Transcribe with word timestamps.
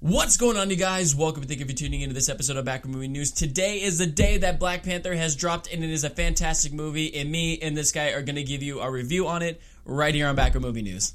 What's 0.00 0.36
going 0.36 0.58
on, 0.58 0.68
you 0.68 0.76
guys? 0.76 1.14
Welcome 1.14 1.44
thank 1.44 1.60
you 1.60 1.66
for 1.66 1.72
tuning 1.72 2.02
into 2.02 2.14
this 2.14 2.28
episode 2.28 2.58
of 2.58 2.64
Back 2.66 2.84
Movie 2.84 3.08
News. 3.08 3.30
Today 3.32 3.80
is 3.80 3.96
the 3.96 4.06
day 4.06 4.36
that 4.38 4.58
Black 4.58 4.82
Panther 4.82 5.14
has 5.14 5.34
dropped, 5.34 5.72
and 5.72 5.82
it 5.82 5.88
is 5.88 6.04
a 6.04 6.10
fantastic 6.10 6.74
movie. 6.74 7.14
And 7.14 7.30
me 7.30 7.58
and 7.62 7.74
this 7.74 7.90
guy 7.90 8.08
are 8.08 8.20
going 8.20 8.36
to 8.36 8.42
give 8.42 8.62
you 8.62 8.80
a 8.80 8.90
review 8.90 9.26
on 9.26 9.40
it 9.40 9.62
right 9.86 10.14
here 10.14 10.26
on 10.26 10.36
Back 10.36 10.56
Movie 10.56 10.82
News. 10.82 11.14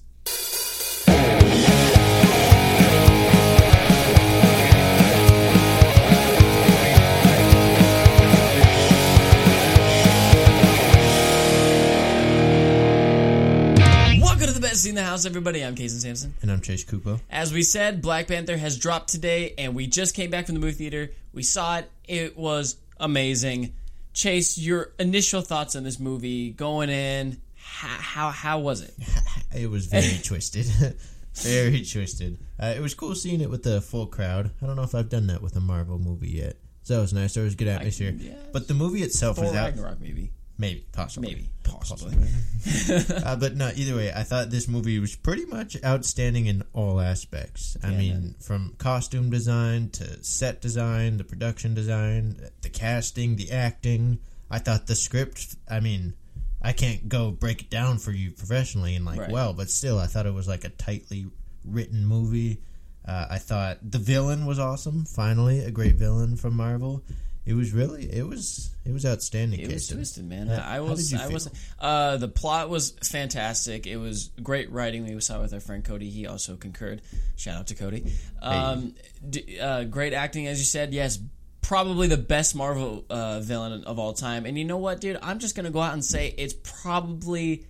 Best 15.19 15.25
scene 15.25 15.37
in 15.37 15.43
the 15.43 15.49
house, 15.49 15.61
everybody. 15.61 15.63
I'm 15.63 15.75
Kason 15.75 16.01
Sampson. 16.01 16.33
And 16.41 16.51
I'm 16.51 16.61
Chase 16.61 16.83
Kupo. 16.85 17.19
As 17.29 17.53
we 17.53 17.61
said, 17.63 18.01
Black 18.01 18.27
Panther 18.27 18.57
has 18.57 18.77
dropped 18.77 19.09
today, 19.09 19.53
and 19.57 19.75
we 19.75 19.87
just 19.87 20.15
came 20.15 20.29
back 20.29 20.45
from 20.45 20.55
the 20.55 20.61
movie 20.61 20.73
theater. 20.73 21.11
We 21.33 21.43
saw 21.43 21.77
it. 21.79 21.91
It 22.07 22.37
was 22.37 22.77
amazing. 22.99 23.73
Chase, 24.13 24.57
your 24.57 24.93
initial 24.99 25.41
thoughts 25.41 25.75
on 25.75 25.83
this 25.83 25.99
movie 25.99 26.51
going 26.51 26.89
in? 26.89 27.41
How 27.55 27.87
how, 27.87 28.29
how 28.29 28.59
was 28.59 28.81
it? 28.81 28.93
It 29.51 29.67
was 29.67 29.87
very 29.87 30.19
twisted. 30.23 30.67
very 31.33 31.83
twisted. 31.83 32.37
Uh, 32.61 32.73
it 32.77 32.81
was 32.81 32.93
cool 32.93 33.15
seeing 33.15 33.41
it 33.41 33.49
with 33.49 33.63
the 33.63 33.81
full 33.81 34.05
crowd. 34.05 34.51
I 34.61 34.65
don't 34.67 34.75
know 34.75 34.83
if 34.83 34.93
I've 34.93 35.09
done 35.09 35.25
that 35.27 35.41
with 35.41 35.55
a 35.55 35.59
Marvel 35.59 35.97
movie 35.97 36.29
yet. 36.29 36.57
So 36.83 36.99
it 36.99 37.01
was 37.01 37.13
nice. 37.13 37.33
There 37.33 37.43
was 37.43 37.55
good 37.55 37.67
atmosphere. 37.67 38.13
yeah. 38.15 38.33
But 38.53 38.67
the 38.67 38.75
movie 38.75 39.01
itself 39.01 39.37
Thor 39.37 39.45
was 39.45 39.55
out. 39.55 39.71
Ragnarok, 39.71 39.99
maybe, 39.99 40.31
Maybe, 40.59 40.85
possibly. 40.91 41.29
maybe, 41.29 41.49
possibly. 41.63 42.15
uh, 43.23 43.35
but 43.37 43.55
no, 43.55 43.71
either 43.75 43.95
way, 43.95 44.11
I 44.13 44.23
thought 44.23 44.49
this 44.51 44.67
movie 44.67 44.99
was 44.99 45.15
pretty 45.15 45.45
much 45.45 45.77
outstanding 45.85 46.47
in 46.47 46.63
all 46.73 46.99
aspects. 46.99 47.77
I 47.81 47.91
Yeah, 47.91 47.97
mean, 47.97 48.13
man. 48.21 48.35
from 48.41 48.75
costume 48.77 49.29
design 49.29 49.89
to 49.91 50.21
set 50.23 50.61
design, 50.61 51.15
the 51.17 51.23
production 51.23 51.73
design, 51.73 52.41
the 52.61 52.69
casting, 52.69 53.37
the 53.37 53.51
acting. 53.51 54.19
I 54.51 54.59
thought 54.59 54.85
the 54.87 54.95
script. 54.95 55.55
I 55.69 55.79
mean, 55.79 56.13
I 56.61 56.73
can't 56.73 57.07
go 57.07 57.31
break 57.31 57.61
it 57.61 57.69
down 57.69 57.97
for 57.99 58.11
you 58.11 58.31
professionally 58.31 58.95
and 58.95 59.05
like 59.05 59.19
Right. 59.19 59.31
well, 59.31 59.53
but 59.53 59.69
still, 59.69 59.97
I 59.97 60.07
thought 60.07 60.25
it 60.25 60.33
was 60.33 60.47
like 60.47 60.65
a 60.65 60.69
tightly 60.69 61.27
written 61.63 62.05
movie. 62.05 62.59
Uh, 63.07 63.27
I 63.29 63.37
thought 63.37 63.77
the 63.81 63.97
villain 63.97 64.45
was 64.45 64.59
awesome. 64.59 65.05
Finally, 65.05 65.61
a 65.61 65.71
great 65.71 65.95
villain 65.95 66.35
from 66.35 66.55
Marvel. 66.57 67.01
It 67.45 67.53
was 67.53 67.73
really, 67.73 68.03
it 68.03 68.27
was, 68.27 68.69
it 68.85 68.91
was 68.91 69.05
outstanding. 69.05 69.59
It 69.59 69.71
was 69.71 69.87
twisted, 69.87 70.27
man. 70.27 70.49
Uh, 70.49 70.63
I 70.63 70.75
how 70.75 70.83
was, 70.83 71.13
I 71.13 71.27
was. 71.29 71.49
Uh, 71.79 72.17
the 72.17 72.27
plot 72.27 72.69
was 72.69 72.91
fantastic. 73.03 73.87
It 73.87 73.97
was 73.97 74.29
great 74.43 74.71
writing. 74.71 75.03
We 75.03 75.19
saw 75.21 75.41
with 75.41 75.53
our 75.53 75.59
friend 75.59 75.83
Cody. 75.83 76.09
He 76.09 76.27
also 76.27 76.55
concurred. 76.57 77.01
Shout 77.37 77.57
out 77.57 77.67
to 77.67 77.75
Cody. 77.75 78.13
Um, 78.41 78.93
d- 79.27 79.59
uh, 79.59 79.85
great 79.85 80.13
acting, 80.13 80.45
as 80.45 80.59
you 80.59 80.65
said. 80.65 80.93
Yes, 80.93 81.17
probably 81.61 82.07
the 82.07 82.17
best 82.17 82.55
Marvel 82.55 83.05
uh, 83.09 83.39
villain 83.39 83.83
of 83.83 83.99
all 83.99 84.13
time. 84.13 84.45
And 84.45 84.57
you 84.57 84.65
know 84.65 84.77
what, 84.77 85.01
dude? 85.01 85.17
I'm 85.21 85.39
just 85.39 85.55
gonna 85.55 85.71
go 85.71 85.81
out 85.81 85.93
and 85.93 86.05
say 86.05 86.33
it's 86.37 86.53
probably. 86.53 87.65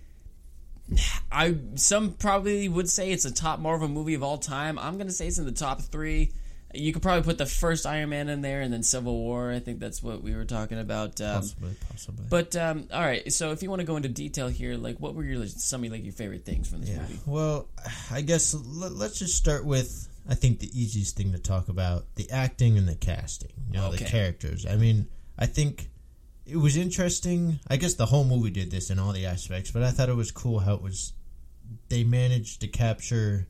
I 1.30 1.56
some 1.76 2.14
probably 2.14 2.68
would 2.68 2.90
say 2.90 3.12
it's 3.12 3.24
a 3.24 3.32
top 3.32 3.60
Marvel 3.60 3.88
movie 3.88 4.14
of 4.14 4.22
all 4.22 4.38
time. 4.38 4.78
I'm 4.78 4.98
gonna 4.98 5.12
say 5.12 5.28
it's 5.28 5.38
in 5.38 5.46
the 5.46 5.52
top 5.52 5.80
three. 5.80 6.32
You 6.72 6.92
could 6.92 7.02
probably 7.02 7.22
put 7.24 7.36
the 7.38 7.46
first 7.46 7.84
Iron 7.84 8.10
Man 8.10 8.28
in 8.28 8.42
there, 8.42 8.60
and 8.60 8.72
then 8.72 8.82
Civil 8.84 9.16
War. 9.16 9.50
I 9.50 9.58
think 9.58 9.80
that's 9.80 10.02
what 10.02 10.22
we 10.22 10.34
were 10.34 10.44
talking 10.44 10.78
about. 10.78 11.20
Um, 11.20 11.40
Possibly, 11.40 11.76
possibly. 11.90 12.24
but 12.30 12.54
um, 12.56 12.86
all 12.92 13.00
right, 13.00 13.32
so 13.32 13.50
if 13.50 13.62
you 13.62 13.70
want 13.70 13.80
to 13.80 13.86
go 13.86 13.96
into 13.96 14.08
detail 14.08 14.48
here, 14.48 14.76
like 14.76 14.98
what 14.98 15.14
were 15.14 15.24
your 15.24 15.44
some 15.46 15.82
of 15.84 15.90
like 15.90 16.04
your 16.04 16.12
favorite 16.12 16.44
things 16.44 16.68
from 16.68 16.80
this 16.82 16.90
Yeah. 16.90 16.98
movie? 17.02 17.18
Well, 17.26 17.66
I 18.10 18.20
guess 18.20 18.54
l- 18.54 18.60
let's 18.62 19.18
just 19.18 19.36
start 19.36 19.64
with 19.64 20.06
I 20.28 20.34
think 20.36 20.60
the 20.60 20.70
easiest 20.80 21.16
thing 21.16 21.32
to 21.32 21.38
talk 21.38 21.68
about 21.68 22.04
the 22.14 22.30
acting 22.30 22.78
and 22.78 22.86
the 22.86 22.94
casting. 22.94 23.50
You 23.68 23.72
know, 23.78 23.86
Okay. 23.88 24.04
the 24.04 24.10
characters. 24.10 24.64
I 24.64 24.76
mean, 24.76 25.08
I 25.36 25.46
think 25.46 25.90
it 26.46 26.56
was 26.56 26.76
interesting. 26.76 27.58
I 27.68 27.78
guess 27.78 27.94
the 27.94 28.06
whole 28.06 28.24
movie 28.24 28.50
did 28.50 28.70
this 28.70 28.90
in 28.90 28.98
all 29.00 29.12
the 29.12 29.26
aspects, 29.26 29.70
but 29.72 29.82
I 29.82 29.90
thought 29.90 30.08
it 30.08 30.14
was 30.14 30.30
cool 30.30 30.60
how 30.60 30.74
it 30.74 30.82
was 30.82 31.14
they 31.88 32.04
managed 32.04 32.60
to 32.60 32.68
capture 32.68 33.48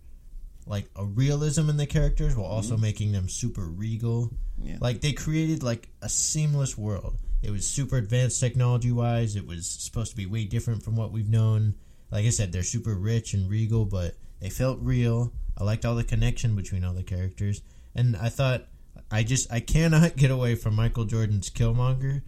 like 0.66 0.88
a 0.97 1.04
realism 1.04 1.69
in 1.69 1.76
the 1.76 1.87
characters 1.87 2.37
while 2.37 2.47
also 2.47 2.75
mm-hmm. 2.75 2.82
making 2.82 3.12
them 3.12 3.28
super 3.28 3.62
regal. 3.65 4.31
Yeah. 4.62 4.76
Like 4.81 5.00
they 5.00 5.12
created 5.12 5.62
like 5.62 5.88
a 6.03 6.09
seamless 6.09 6.76
world. 6.78 7.16
It 7.43 7.50
was 7.50 7.66
super 7.66 7.97
advanced 7.97 8.38
technology 8.41 8.93
wise. 8.93 9.34
It 9.37 9.47
was 9.47 9.66
supposed 9.66 10.10
to 10.10 10.16
be 10.16 10.26
way 10.26 10.44
different 10.44 10.82
from 10.82 10.97
what 10.97 11.10
we've 11.12 11.28
known. 11.28 11.75
Like 12.10 12.26
I 12.26 12.31
said, 12.31 12.53
they're 12.53 12.62
super 12.62 12.94
rich 12.94 13.34
and 13.34 13.49
regal, 13.49 13.84
but 13.87 14.16
they 14.41 14.50
felt 14.50 14.78
real. 14.81 15.32
I 15.56 15.65
liked 15.65 15.84
all 15.84 15.94
the 15.94 16.04
connection 16.04 16.56
between 16.56 16.84
all 16.84 16.94
the 16.94 17.03
characters, 17.03 17.62
and 17.94 18.16
I 18.16 18.28
thought 18.28 18.66
I 19.10 19.22
just 19.22 19.53
I 19.53 19.60
cannot 19.60 20.16
get 20.16 20.31
away 20.31 20.54
from 20.54 20.75
Michael 20.75 21.04
Jordan's 21.04 21.50
Killmonger. 21.50 22.22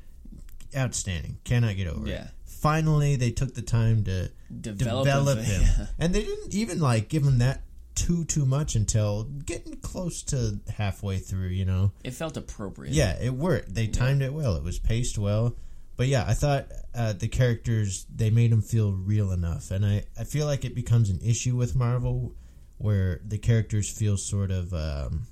Outstanding, 0.75 1.37
cannot 1.45 1.77
get 1.77 1.87
over 1.87 2.09
Yeah. 2.09 2.25
it. 2.25 2.29
Finally, 2.47 3.17
they 3.17 3.31
took 3.31 3.55
the 3.55 3.63
time 3.63 4.05
to 4.05 4.31
Develop 4.61 5.05
develop, 5.05 5.39
him. 5.45 5.45
him, 5.45 5.63
Yeah. 5.79 5.87
and 5.99 6.15
they 6.15 6.23
didn't 6.23 6.55
even 6.55 6.81
like 6.81 7.09
give 7.09 7.25
him 7.25 7.39
that 7.39 7.63
too 7.95 8.25
too 8.25 8.45
much 8.47 8.75
until 8.75 9.25
getting 9.25 9.77
close 9.77 10.23
to 10.25 10.61
halfway 10.77 11.19
through. 11.19 11.49
You 11.49 11.65
know, 11.65 11.93
It 12.05 12.13
felt 12.15 12.37
appropriate. 12.37 12.95
yeah, 12.95 13.17
it 13.21 13.35
worked. 13.35 13.75
They 13.75 13.87
timed 13.87 14.23
it 14.23 14.33
well. 14.33 14.57
It 14.57 14.63
was 14.65 14.79
paced 14.79 15.19
well. 15.19 15.57
But 15.97 16.09
yeah, 16.09 16.25
I 16.27 16.35
thought 16.35 16.69
uh, 16.95 17.13
the 17.13 17.29
characters 17.29 18.07
they 18.15 18.31
made 18.31 18.51
them 18.51 18.63
feel 18.63 18.93
real 18.93 19.31
enough, 19.31 19.71
and 19.71 19.85
I 19.85 20.05
I 20.19 20.25
feel 20.25 20.47
like 20.47 20.65
it 20.65 20.75
becomes 20.75 21.11
an 21.11 21.21
issue 21.23 21.55
with 21.57 21.77
Marvel 21.77 22.35
where 22.79 23.21
the 23.25 23.39
characters 23.39 23.89
feel 23.91 24.17
sort 24.17 24.51
of 24.51 24.73
um, 24.73 25.27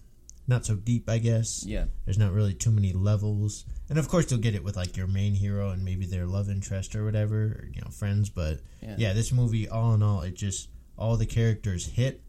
not 0.46 0.64
so 0.66 0.76
deep. 0.76 1.08
I 1.08 1.18
guess 1.18 1.64
Yeah. 1.66 1.86
there's 2.04 2.18
not 2.18 2.32
really 2.32 2.54
too 2.54 2.70
many 2.70 2.92
levels, 2.92 3.64
and 3.88 3.98
of 3.98 4.06
course 4.08 4.30
you'll 4.30 4.38
get 4.40 4.54
it 4.54 4.62
with 4.62 4.76
like 4.76 4.96
your 4.96 5.06
main 5.08 5.34
hero 5.34 5.70
and 5.70 5.84
maybe 5.84 6.06
their 6.06 6.26
love 6.26 6.48
interest 6.50 6.94
or 6.94 7.04
whatever, 7.04 7.36
or, 7.42 7.68
you 7.74 7.80
know, 7.80 7.90
friends. 7.90 8.28
But 8.30 8.60
Yeah. 8.82 8.94
yeah, 8.98 9.12
this 9.14 9.32
movie 9.32 9.68
all 9.68 9.94
in 9.94 10.02
all, 10.02 10.20
it 10.22 10.34
just 10.34 10.68
all 10.96 11.16
the 11.16 11.26
characters 11.26 11.86
hit, 11.86 12.22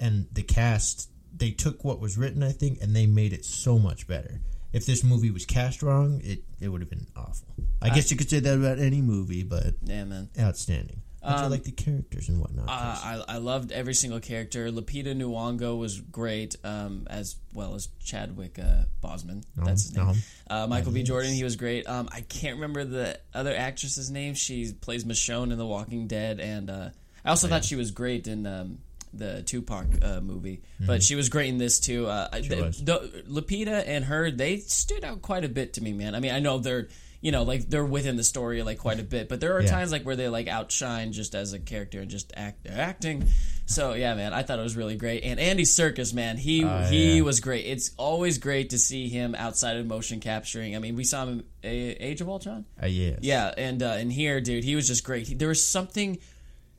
and 0.00 0.26
the 0.32 0.42
cast 0.42 1.10
they 1.36 1.50
took 1.50 1.84
what 1.84 2.00
was 2.00 2.18
written, 2.18 2.42
I 2.42 2.52
think, 2.52 2.80
and 2.82 2.94
they 2.94 3.06
made 3.06 3.32
it 3.32 3.44
so 3.44 3.78
much 3.78 4.06
better. 4.06 4.40
If 4.72 4.86
this 4.86 5.02
movie 5.02 5.30
was 5.30 5.46
cast 5.46 5.82
wrong, 5.82 6.20
it, 6.22 6.42
it 6.60 6.68
would 6.68 6.80
have 6.80 6.90
been 6.90 7.06
awful. 7.16 7.48
I, 7.80 7.90
guess 7.90 8.10
you 8.10 8.16
could 8.16 8.28
say 8.28 8.40
that 8.40 8.58
about 8.58 8.78
any 8.78 9.00
movie, 9.00 9.42
but 9.42 9.74
Yeah, 9.82 10.04
man. 10.04 10.28
outstanding. 10.38 11.02
How'd 11.22 11.44
you 11.44 11.48
like 11.48 11.64
the 11.64 11.72
characters 11.72 12.28
and 12.28 12.40
whatnot? 12.40 12.68
Uh, 12.68 12.70
I, 12.72 13.24
I 13.28 13.36
loved 13.38 13.72
every 13.72 13.94
single 13.94 14.20
character. 14.20 14.70
Lupita 14.70 15.14
Nyong'o 15.14 15.76
was 15.76 16.00
great, 16.00 16.56
um, 16.64 17.06
as 17.10 17.36
well 17.52 17.74
as 17.74 17.88
Chadwick 18.02 18.58
uh, 18.58 18.84
Boseman. 19.02 19.42
That's 19.56 19.88
his 19.88 19.96
name. 19.96 20.14
Uh, 20.48 20.66
Michael 20.68 20.92
B. 20.92 21.02
Jordan, 21.02 21.32
he 21.32 21.44
was 21.44 21.56
great. 21.56 21.88
Um, 21.88 22.08
I 22.12 22.20
can't 22.20 22.56
remember 22.56 22.84
the 22.84 23.18
other 23.34 23.54
actress's 23.54 24.10
name. 24.10 24.34
She 24.34 24.72
plays 24.72 25.04
Michonne 25.04 25.50
in 25.50 25.58
The 25.58 25.66
Walking 25.66 26.06
Dead, 26.06 26.40
and 26.40 26.70
uh, 26.70 26.90
I 27.24 27.30
also 27.30 27.48
thought 27.48 27.64
she 27.64 27.76
was 27.76 27.90
great 27.90 28.26
in 28.28 28.46
um, 28.46 28.78
the 29.12 29.42
Tupac 29.42 29.86
uh, 30.02 30.20
movie. 30.20 30.62
But 30.80 31.02
she 31.02 31.14
was 31.14 31.28
great 31.28 31.48
in 31.48 31.58
this 31.58 31.80
too. 31.80 32.06
Uh, 32.06 32.28
Mm-hmm. 32.30 32.42
She 32.42 32.48
the, 32.48 32.62
was. 32.62 32.84
the- 32.84 33.24
Lupita 33.28 33.84
and 33.86 34.04
her, 34.04 34.30
they 34.30 34.58
stood 34.58 35.04
out 35.04 35.22
quite 35.22 35.44
a 35.44 35.48
bit 35.48 35.74
to 35.74 35.82
me, 35.82 35.92
man. 35.92 36.14
I 36.14 36.20
mean, 36.20 36.32
I 36.34 36.40
know 36.40 36.58
they're 36.58 36.88
you 37.20 37.32
know 37.32 37.42
like 37.42 37.68
they're 37.68 37.84
within 37.84 38.14
the 38.16 38.22
story 38.22 38.62
like 38.62 38.78
quite 38.78 39.00
a 39.00 39.02
bit, 39.02 39.28
but 39.28 39.40
there 39.40 39.56
are 39.56 39.62
Yeah. 39.62 39.70
times 39.70 39.90
like 39.90 40.04
where 40.04 40.14
they 40.14 40.28
like 40.28 40.46
outshine 40.46 41.12
just 41.12 41.34
as 41.34 41.52
a 41.52 41.58
character 41.58 42.00
and 42.00 42.08
just 42.10 42.32
act 42.36 42.66
acting. 42.68 43.26
So 43.66 43.94
yeah, 43.94 44.14
man, 44.14 44.32
I 44.32 44.42
thought 44.44 44.58
it 44.60 44.62
was 44.62 44.76
really 44.76 44.96
great. 44.96 45.24
And 45.24 45.40
Andy 45.40 45.64
Serkis, 45.64 46.14
man, 46.14 46.36
he 46.36 46.64
Oh, 46.64 46.84
he 46.84 47.16
yeah. 47.16 47.22
was 47.22 47.40
great. 47.40 47.66
It's 47.66 47.90
always 47.96 48.38
great 48.38 48.70
to 48.70 48.78
see 48.78 49.08
him 49.08 49.34
outside 49.34 49.76
of 49.78 49.86
motion 49.86 50.20
capturing. 50.20 50.76
I 50.76 50.78
mean, 50.78 50.94
we 50.96 51.02
saw 51.04 51.24
him 51.24 51.28
in 51.30 51.44
A- 51.64 51.96
Age 52.00 52.20
of 52.20 52.28
Ultron. 52.28 52.64
Uh, 52.80 52.86
yes. 52.86 53.18
Yeah, 53.22 53.52
and 53.58 53.82
uh, 53.82 53.96
and 53.98 54.12
here, 54.12 54.40
dude, 54.40 54.62
he 54.64 54.76
was 54.76 54.86
just 54.86 55.02
great. 55.02 55.26
He, 55.26 55.34
there 55.34 55.48
was 55.48 55.66
something 55.66 56.18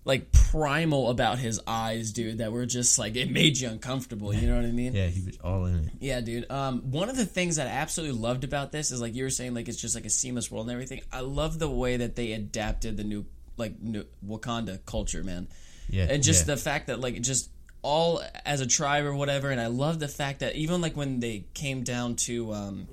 like 0.09 0.31
primal 0.31 1.11
about 1.11 1.37
his 1.37 1.61
eyes, 1.67 2.11
dude, 2.11 2.39
that 2.39 2.51
were 2.51 2.65
just 2.65 2.97
like 2.97 3.15
it 3.15 3.29
made 3.29 3.59
you 3.59 3.69
uncomfortable. 3.69 4.33
You 4.33 4.47
know 4.47 4.55
what 4.55 4.65
I 4.65 4.71
mean? 4.71 4.95
Yeah, 4.95 5.05
he 5.05 5.21
was 5.21 5.37
all 5.43 5.65
in 5.65 5.75
it. 5.85 5.91
Yeah, 5.99 6.19
dude. 6.21 6.49
Um, 6.49 6.91
one 6.91 7.09
of 7.09 7.15
the 7.15 7.27
things 7.27 7.57
that 7.57 7.67
I 7.67 7.69
absolutely 7.69 8.19
loved 8.19 8.43
about 8.43 8.71
this 8.71 8.89
is 8.89 8.99
like 8.99 9.13
you 9.13 9.23
were 9.23 9.29
saying, 9.29 9.53
like 9.53 9.69
it's 9.69 9.79
just 9.79 9.93
like 9.93 10.05
a 10.05 10.09
seamless 10.09 10.49
world 10.49 10.65
and 10.65 10.73
everything. 10.73 11.01
I 11.13 11.19
love 11.19 11.59
the 11.59 11.69
way 11.69 11.97
that 11.97 12.15
they 12.15 12.31
adapted 12.31 12.97
the 12.97 13.03
new 13.03 13.27
like 13.55 13.79
new 13.79 14.03
Wakanda 14.27 14.83
culture, 14.83 15.23
man. 15.23 15.47
Yeah, 15.89 16.07
and 16.09 16.23
just 16.23 16.47
yeah. 16.47 16.55
the 16.55 16.59
fact 16.59 16.87
that 16.87 16.99
like 16.99 17.21
just 17.21 17.51
all 17.83 18.23
as 18.45 18.61
a 18.61 18.67
tribe 18.67 19.05
or 19.05 19.13
whatever. 19.13 19.51
And 19.51 19.61
I 19.61 19.67
love 19.67 19.99
the 19.99 20.07
fact 20.07 20.39
that 20.39 20.55
even 20.55 20.81
like 20.81 20.97
when 20.97 21.19
they 21.19 21.45
came 21.53 21.83
down 21.83 22.15
to, 22.15 22.51
um, 22.51 22.87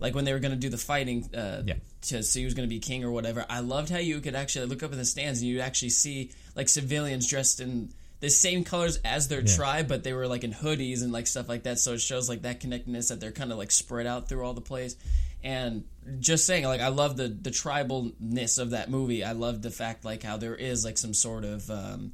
like 0.00 0.14
when 0.14 0.24
they 0.24 0.32
were 0.32 0.38
going 0.40 0.52
to 0.54 0.58
do 0.58 0.68
the 0.68 0.78
fighting, 0.78 1.28
uh, 1.34 1.62
Yeah. 1.64 1.74
to 2.02 2.22
see 2.22 2.42
who's 2.42 2.54
going 2.54 2.68
to 2.68 2.74
be 2.74 2.80
king 2.80 3.04
or 3.04 3.10
whatever. 3.10 3.46
I 3.48 3.60
loved 3.60 3.90
how 3.90 3.98
you 3.98 4.20
could 4.20 4.34
actually 4.34 4.66
look 4.66 4.82
up 4.82 4.92
in 4.92 4.98
the 4.98 5.04
stands 5.04 5.40
and 5.40 5.48
you'd 5.48 5.60
actually 5.60 5.90
see 5.90 6.30
like 6.54 6.68
civilians 6.68 7.28
dressed 7.28 7.60
in 7.60 7.92
the 8.20 8.30
same 8.30 8.64
colors 8.64 8.98
as 9.04 9.28
their 9.28 9.42
tribe, 9.42 9.86
but 9.88 10.02
they 10.02 10.12
were 10.14 10.26
like 10.26 10.44
in 10.44 10.52
hoodies 10.52 11.02
and 11.02 11.12
like 11.12 11.26
stuff 11.26 11.48
like 11.48 11.64
that. 11.64 11.78
So 11.78 11.92
it 11.94 12.00
shows 12.00 12.28
like 12.28 12.42
that 12.42 12.60
connectedness 12.60 13.08
that 13.08 13.20
they're 13.20 13.32
kind 13.32 13.52
of 13.52 13.58
like 13.58 13.70
spread 13.70 14.06
out 14.06 14.28
through 14.28 14.44
all 14.44 14.54
the 14.54 14.60
place. 14.62 14.96
And 15.42 15.84
just 16.20 16.46
saying, 16.46 16.64
like 16.64 16.80
I 16.80 16.88
love 16.88 17.16
the 17.18 17.28
the 17.28 17.50
tribalness 17.50 18.58
of 18.58 18.70
that 18.70 18.90
movie. 18.90 19.22
I 19.24 19.32
love 19.32 19.60
the 19.62 19.70
fact 19.70 20.04
like 20.04 20.22
how 20.22 20.36
there 20.38 20.54
is 20.54 20.84
like 20.84 20.96
some 20.98 21.12
sort 21.14 21.44
of. 21.44 21.70
Um, 21.70 22.12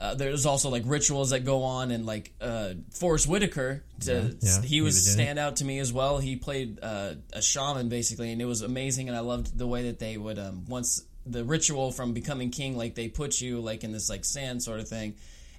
uh, 0.00 0.14
there's 0.14 0.46
also 0.46 0.70
like 0.70 0.84
rituals 0.86 1.30
that 1.30 1.44
go 1.44 1.62
on, 1.62 1.90
and 1.90 2.06
like 2.06 2.32
uh, 2.40 2.70
Forest 2.90 3.28
Whitaker, 3.28 3.84
to, 4.00 4.34
yeah, 4.40 4.62
he 4.62 4.68
he 4.68 4.80
was 4.80 4.94
was 4.94 5.14
in 5.14 5.20
it. 5.20 5.24
stand 5.24 5.38
out 5.38 5.56
to 5.56 5.64
me 5.66 5.78
as 5.78 5.92
well. 5.92 6.16
He 6.16 6.36
played 6.36 6.78
uh, 6.82 7.16
a 7.34 7.42
shaman 7.42 7.90
basically, 7.90 8.32
and 8.32 8.40
it 8.40 8.46
was 8.46 8.62
amazing. 8.62 9.08
And 9.08 9.16
I 9.16 9.20
loved 9.20 9.56
the 9.58 9.66
way 9.66 9.84
that 9.84 9.98
they 9.98 10.16
would 10.16 10.38
um, 10.38 10.64
once 10.66 11.04
the 11.26 11.44
ritual 11.44 11.92
from 11.92 12.14
becoming 12.14 12.50
king, 12.50 12.78
like 12.78 12.94
they 12.94 13.08
put 13.08 13.42
you 13.42 13.60
like 13.60 13.84
in 13.84 13.92
this 13.92 14.08
like 14.08 14.24
sand 14.24 14.62
sort 14.62 14.80
of 14.80 14.88
thing, 14.88 15.16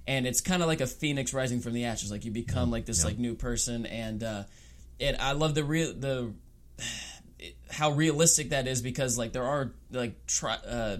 and 0.07 0.25
it's 0.25 0.41
kind 0.41 0.63
of 0.63 0.67
like 0.67 0.81
a 0.81 0.87
phoenix 0.87 1.35
rising 1.35 1.61
from 1.61 1.73
the 1.73 1.85
ashes. 1.85 2.09
Like 2.09 2.25
you 2.25 2.31
become 2.31 2.71
like 2.71 2.87
this 2.87 3.05
like 3.05 3.19
new 3.19 3.35
person, 3.35 3.85
and 3.85 4.23
uh, 4.23 4.43
and 4.99 5.17
I 5.17 5.33
love 5.33 5.53
the 5.53 5.63
real 5.63 5.93
the 5.93 6.33
how 7.69 7.91
realistic 7.91 8.49
that 8.49 8.67
is 8.67 8.81
because 8.81 9.19
like 9.19 9.33
there 9.33 9.45
are 9.45 9.71
like 9.91 10.25
tri- 10.25 10.55
uh, 10.67 10.97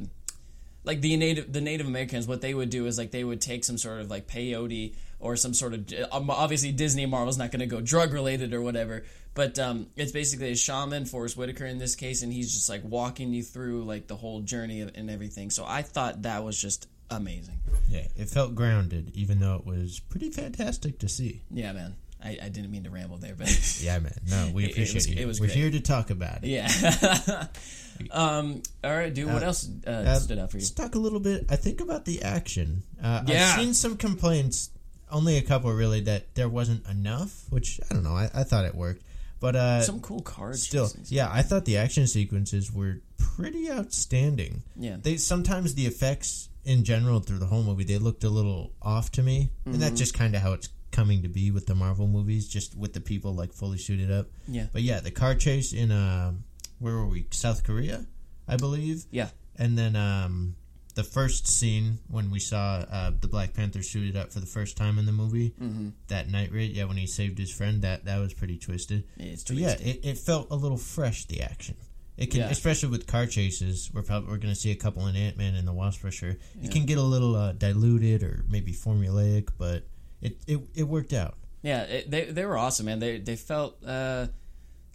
like 0.83 1.01
the 1.01 1.15
native 1.17 1.51
the 1.51 1.61
Native 1.61 1.87
Americans, 1.87 2.27
what 2.27 2.41
they 2.41 2.53
would 2.53 2.69
do 2.69 2.85
is 2.85 2.97
like 2.97 3.11
they 3.11 3.23
would 3.23 3.41
take 3.41 3.63
some 3.63 3.77
sort 3.77 4.01
of 4.01 4.09
like 4.09 4.27
peyote 4.27 4.95
or 5.19 5.35
some 5.35 5.53
sort 5.53 5.73
of 5.73 5.93
um, 6.11 6.29
obviously 6.29 6.71
Disney 6.71 7.05
Marvel's 7.05 7.37
not 7.37 7.51
going 7.51 7.59
to 7.59 7.67
go 7.67 7.81
drug 7.81 8.13
related 8.13 8.53
or 8.53 8.61
whatever, 8.61 9.03
but 9.33 9.59
um, 9.59 9.87
it's 9.95 10.11
basically 10.11 10.51
a 10.51 10.55
shaman, 10.55 11.05
Forest 11.05 11.37
Whitaker 11.37 11.65
in 11.65 11.77
this 11.77 11.95
case, 11.95 12.23
and 12.23 12.33
he's 12.33 12.53
just 12.53 12.69
like 12.69 12.81
walking 12.83 13.33
you 13.33 13.43
through 13.43 13.83
like 13.83 14.07
the 14.07 14.15
whole 14.15 14.41
journey 14.41 14.81
of, 14.81 14.91
and 14.95 15.09
everything. 15.09 15.49
So 15.51 15.63
I 15.67 15.83
thought 15.83 16.23
that 16.23 16.43
was 16.43 16.59
just 16.59 16.87
amazing. 17.09 17.59
Yeah, 17.87 18.07
it 18.15 18.29
felt 18.29 18.55
grounded, 18.55 19.11
even 19.13 19.39
though 19.39 19.55
it 19.55 19.65
was 19.65 19.99
pretty 19.99 20.31
fantastic 20.31 20.97
to 20.99 21.09
see. 21.09 21.41
Yeah, 21.51 21.73
man. 21.73 21.95
I, 22.23 22.37
I 22.43 22.49
didn't 22.49 22.71
mean 22.71 22.83
to 22.83 22.89
ramble 22.89 23.17
there, 23.17 23.35
but 23.35 23.49
Yeah, 23.81 23.99
man. 23.99 24.13
No, 24.29 24.51
we 24.53 24.63
It- 24.65 24.67
it 24.67 24.71
appreciate 24.73 24.95
was- 24.95 25.09
you. 25.09 25.15
it 25.21 25.25
was 25.25 25.39
We're 25.39 25.47
great. 25.47 25.57
here 25.57 25.71
to 25.71 25.79
talk 25.79 26.09
about 26.09 26.43
it. 26.43 26.49
yeah. 26.49 27.47
um. 28.11 28.61
All 28.83 28.91
right, 28.95 29.13
dude. 29.13 29.31
What 29.31 29.43
Uh, 29.43 29.47
else 29.47 29.69
uh, 29.85 29.89
Uh, 29.89 30.15
stood 30.19 30.39
out 30.39 30.51
for 30.51 30.57
you? 30.57 30.61
Let's 30.61 30.71
talk 30.71 30.95
a 30.95 30.99
little 30.99 31.19
bit. 31.19 31.45
I 31.49 31.55
think 31.55 31.81
about 31.81 32.05
the 32.05 32.23
action. 32.23 32.83
Uh, 33.01 33.23
Yeah. 33.27 33.49
I've 33.55 33.59
seen 33.61 33.73
some 33.73 33.97
complaints, 33.97 34.69
only 35.11 35.37
a 35.37 35.41
couple 35.41 35.71
really, 35.71 36.01
that 36.01 36.33
there 36.35 36.49
wasn't 36.49 36.87
enough. 36.87 37.45
Which 37.49 37.79
I 37.89 37.93
don't 37.93 38.03
know. 38.03 38.15
I, 38.15 38.29
I 38.33 38.43
thought 38.43 38.65
it 38.65 38.75
worked, 38.75 39.03
but 39.39 39.55
uh, 39.55 39.81
Some 39.81 39.99
cool 39.99 40.21
cards. 40.21 40.63
still, 40.63 40.89
yeah, 41.05 41.29
I 41.31 41.41
thought 41.41 41.65
the 41.65 41.77
action 41.77 42.07
sequences 42.07 42.71
were 42.71 43.01
pretty 43.17 43.69
outstanding. 43.71 44.63
Yeah. 44.75 44.97
They 45.01 45.17
sometimes 45.17 45.75
the 45.75 45.85
effects 45.85 46.49
in 46.63 46.83
general 46.83 47.19
through 47.19 47.39
the 47.39 47.47
whole 47.47 47.63
movie 47.63 47.83
they 47.83 47.97
looked 47.97 48.23
a 48.23 48.29
little 48.29 48.71
off 48.81 49.11
to 49.13 49.23
me, 49.23 49.49
and 49.65 49.73
Mm-hmm. 49.75 49.81
that's 49.81 49.99
just 49.99 50.13
kind 50.13 50.35
of 50.35 50.41
how 50.41 50.53
it's 50.53 50.69
coming 50.91 51.21
to 51.23 51.29
be 51.29 51.51
with 51.51 51.65
the 51.65 51.75
Marvel 51.75 52.07
movies, 52.07 52.47
just 52.47 52.77
with 52.77 52.93
the 52.93 53.01
people 53.01 53.33
like 53.33 53.53
fully 53.53 53.77
suited 53.77 54.11
up. 54.11 54.27
Yeah. 54.47 54.67
But 54.71 54.81
yeah, 54.81 54.99
the 54.99 55.11
car 55.11 55.35
chase 55.35 55.73
in 55.73 55.91
uh, 55.91 56.33
where 56.79 56.95
were 56.95 57.07
we? 57.07 57.27
South 57.31 57.63
Korea, 57.63 58.05
I 58.47 58.57
believe. 58.57 59.05
Yeah. 59.11 59.29
And 59.57 59.77
then 59.77 59.95
um, 59.95 60.55
the 60.95 61.03
first 61.03 61.47
scene 61.47 61.99
when 62.09 62.31
we 62.31 62.39
saw 62.39 62.85
uh, 62.91 63.11
the 63.19 63.27
Black 63.27 63.53
Panther 63.53 63.81
suited 63.83 64.15
up 64.17 64.31
for 64.31 64.39
the 64.39 64.45
first 64.45 64.77
time 64.77 64.97
in 64.97 65.05
the 65.05 65.11
movie, 65.11 65.53
mm-hmm. 65.61 65.89
that 66.07 66.29
night 66.29 66.51
raid, 66.51 66.75
yeah, 66.75 66.85
when 66.85 66.97
he 66.97 67.07
saved 67.07 67.37
his 67.37 67.51
friend, 67.51 67.81
that 67.83 68.05
that 68.05 68.19
was 68.19 68.33
pretty 68.33 68.57
twisted. 68.57 69.03
It's 69.17 69.43
But 69.43 69.57
yeah, 69.57 69.75
it, 69.79 69.99
it 70.03 70.17
felt 70.17 70.47
a 70.51 70.55
little 70.55 70.77
fresh. 70.77 71.25
The 71.25 71.41
action, 71.41 71.75
it 72.17 72.31
can, 72.31 72.41
Yeah. 72.41 72.49
especially 72.49 72.89
with 72.89 73.07
car 73.07 73.25
chases. 73.25 73.91
We're 73.93 74.01
probably 74.03 74.29
we're 74.29 74.37
going 74.37 74.53
to 74.53 74.59
see 74.59 74.71
a 74.71 74.75
couple 74.75 75.07
in 75.07 75.15
Ant 75.15 75.37
Man 75.37 75.55
and 75.55 75.67
the 75.67 75.73
Wasp 75.73 75.99
for 75.99 76.11
sure. 76.11 76.37
It 76.61 76.71
can 76.71 76.85
get 76.85 76.97
a 76.97 77.03
little 77.03 77.35
uh, 77.35 77.53
diluted 77.53 78.23
or 78.23 78.43
maybe 78.49 78.73
formulaic, 78.73 79.49
but 79.57 79.83
it 80.21 80.37
it, 80.47 80.59
it 80.75 80.83
worked 80.83 81.13
out. 81.13 81.35
Yeah, 81.61 81.83
it, 81.83 82.11
they 82.11 82.25
they 82.25 82.45
were 82.45 82.57
awesome, 82.57 82.87
man. 82.87 82.99
They 82.99 83.19
they 83.19 83.35
felt 83.35 83.83
uh, 83.85 84.27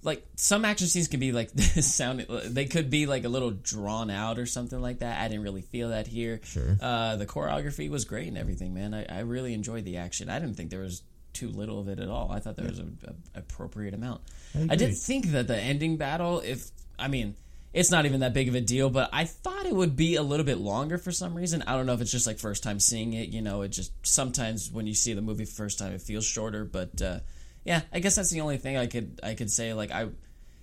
like 0.03 0.25
some 0.37 0.65
action 0.65 0.87
scenes 0.87 1.09
can 1.09 1.21
be 1.21 1.33
like 1.33 1.51
sound. 1.59 2.27
They 2.47 2.67
could 2.67 2.91
be 2.91 3.07
like 3.07 3.25
a 3.25 3.29
little 3.29 3.51
drawn 3.51 4.11
out 4.11 4.39
or 4.39 4.47
something 4.47 4.81
like 4.81 5.01
that. 5.01 5.21
I 5.21 5.29
didn't 5.29 5.45
really 5.45 5.63
feel 5.63 5.91
that 5.91 6.07
here. 6.07 6.41
Sure. 6.45 6.77
Uh, 6.81 7.17
the 7.17 7.27
choreography 7.27 7.91
was 7.91 8.05
great 8.05 8.29
and 8.29 8.39
everything, 8.39 8.75
man. 8.75 8.95
I, 8.95 9.05
I 9.09 9.21
really 9.21 9.55
enjoyed 9.55 9.85
the 9.85 9.99
action. 9.99 10.29
I 10.29 10.39
didn't 10.39 10.57
think 10.57 10.71
there 10.71 10.81
was 10.81 11.03
too 11.33 11.49
little 11.49 11.81
of 11.81 11.89
it 11.89 11.99
at 11.99 12.09
all. 12.09 12.33
I 12.33 12.41
thought 12.41 12.57
there 12.57 12.69
was 12.69 12.79
a, 12.79 12.87
a 13.05 13.39
appropriate 13.41 13.95
amount. 13.95 14.23
I 14.55 14.69
I, 14.71 14.77
did 14.77 14.97
think 14.97 15.27
that 15.33 15.47
the 15.47 15.57
ending 15.57 15.99
battle, 15.99 16.41
if 16.41 16.71
I 16.99 17.09
mean, 17.09 17.37
it's 17.77 17.91
not 17.91 18.07
even 18.07 18.21
that 18.21 18.33
big 18.33 18.49
of 18.49 18.55
a 18.55 18.61
deal, 18.61 18.89
but 18.89 19.11
I 19.13 19.27
thought 19.27 19.67
it 19.67 19.75
would 19.75 19.97
be 19.97 20.17
a 20.17 20.23
little 20.23 20.47
bit 20.47 20.59
longer 20.59 20.97
for 20.99 21.13
some 21.13 21.35
reason. 21.35 21.63
I 21.67 21.77
don't 21.77 21.85
know 21.87 21.93
if 21.93 22.01
it's 22.01 22.11
just 22.11 22.27
like 22.27 22.39
first 22.39 22.63
time 22.63 22.81
seeing 22.81 23.13
it. 23.13 23.29
You 23.29 23.43
know, 23.43 23.63
it 23.63 23.69
just 23.69 23.93
sometimes 24.07 24.71
when 24.73 24.87
you 24.87 24.95
see 24.95 25.13
the 25.13 25.21
movie 25.23 25.45
first 25.45 25.79
time, 25.79 25.93
it 25.93 26.01
feels 26.01 26.25
shorter. 26.25 26.65
But 26.65 27.03
uh, 27.03 27.19
yeah, 27.65 27.83
I 27.93 28.01
guess 28.01 28.17
that's 28.17 28.31
the 28.31 28.41
only 28.41 28.57
thing 28.57 28.77
I 28.77 28.87
could 28.87 29.21
I 29.23 29.35
could 29.35 29.51
say. 29.51 29.75
Like 29.75 29.91
I, 29.91 30.09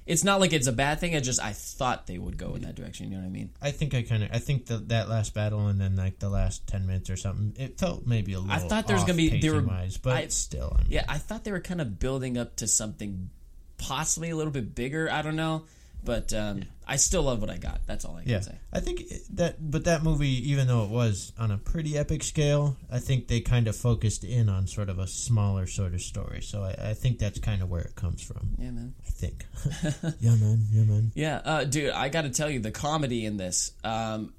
it's 0.06 0.24
not 0.24 0.40
like 0.42 0.54
it's 0.54 0.68
a 0.68 0.72
bad 0.74 1.00
thing. 1.00 1.16
I 1.16 1.20
just 1.20 1.40
I 1.42 1.52
thought 1.54 2.08
they 2.08 2.18
would 2.18 2.36
go 2.38 2.56
in 2.56 2.64
that 2.64 2.74
direction. 2.76 3.06
You 3.12 3.18
know 3.18 3.22
what 3.22 3.28
I 3.28 3.32
mean? 3.32 3.52
I 3.62 3.70
think 3.72 3.94
I 3.94 4.02
kind 4.02 4.24
of 4.24 4.30
I 4.34 4.40
think 4.40 4.66
that 4.66 4.90
that 4.90 5.08
last 5.08 5.36
battle 5.36 5.68
and 5.68 5.80
then 5.80 5.96
like 5.96 6.18
the 6.18 6.30
last 6.30 6.66
ten 6.66 6.88
minutes 6.88 7.10
or 7.12 7.16
something, 7.16 7.54
it 7.64 7.78
felt 7.78 8.08
maybe 8.08 8.34
a 8.34 8.40
little. 8.40 8.54
I 8.56 8.58
thought 8.68 8.88
there 8.88 8.96
was 8.96 9.06
gonna 9.06 9.18
be- 9.18 9.40
they 9.40 9.50
were- 9.50 9.62
pacing-wise, 9.62 9.98
but 9.98 10.14
I- 10.14 10.28
still, 10.30 10.74
I 10.76 10.82
mean, 10.82 10.92
Yeah, 10.94 11.06
I 11.08 11.20
thought 11.20 11.44
they 11.44 11.52
were 11.52 11.60
kind 11.62 11.80
of 11.80 12.00
building 12.00 12.40
up 12.40 12.56
to 12.58 12.68
something 12.68 13.30
possibly 13.78 14.32
a 14.32 14.36
little 14.36 14.52
bit 14.52 14.74
bigger. 14.76 15.12
I 15.12 15.22
don't 15.22 15.36
know, 15.36 15.66
but 16.04 16.34
um, 16.34 16.64
I 16.88 16.98
still 16.98 17.24
love 17.24 17.40
what 17.42 17.50
I 17.50 17.58
got. 17.58 17.82
That's 17.86 18.06
all 18.06 18.16
I 18.18 18.24
can 18.24 18.32
Yeah, 18.32 18.40
say. 18.42 18.56
I 18.72 18.80
think 18.80 19.04
that, 19.32 19.56
but 19.60 19.86
that 19.86 20.04
movie, 20.04 20.52
even 20.52 20.68
though 20.68 20.84
it 20.84 20.90
was 20.90 21.32
on 21.38 21.52
a 21.52 21.58
pretty 21.58 21.98
epic 21.98 22.24
scale, 22.24 22.76
I 22.92 23.00
think 23.00 23.28
they 23.28 23.40
kind 23.42 23.68
of 23.68 23.76
focused 23.76 24.24
in 24.24 24.50
on 24.50 24.68
sort 24.68 24.90
of 24.90 25.00
a 25.00 25.08
smaller 25.08 25.66
sort 25.66 25.94
of 25.94 26.02
story. 26.02 26.42
So 26.42 26.64
I, 26.64 26.90
I 26.90 26.94
think 26.94 27.20
that's 27.20 27.40
kind 27.40 27.62
of 27.62 27.70
where 27.70 27.82
it 27.82 27.96
comes 27.96 28.22
from. 28.22 28.50
Yeah, 28.58 28.72
man. 28.72 28.94
I 29.08 29.10
think. 29.12 29.46
yeah, 30.20 30.36
man. 30.36 30.66
Yeah, 30.72 30.84
man. 30.84 31.12
Yeah, 31.16 31.42
uh, 31.44 31.64
dude, 31.64 31.92
I 31.92 32.10
got 32.10 32.24
to 32.24 32.30
tell 32.30 32.50
you 32.50 32.60
the 32.60 32.72
comedy 32.72 33.26
in 33.26 33.38
this. 33.38 33.72
Um, 33.84 34.34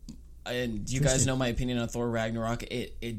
and 0.47 0.89
you 0.91 1.01
guys 1.01 1.27
know 1.27 1.37
my 1.37 1.49
opinion 1.49 1.79
on 1.79 1.89
Thor 1.89 2.09
Ragnarok. 2.09 2.65
It 2.65 2.97
it 3.01 3.17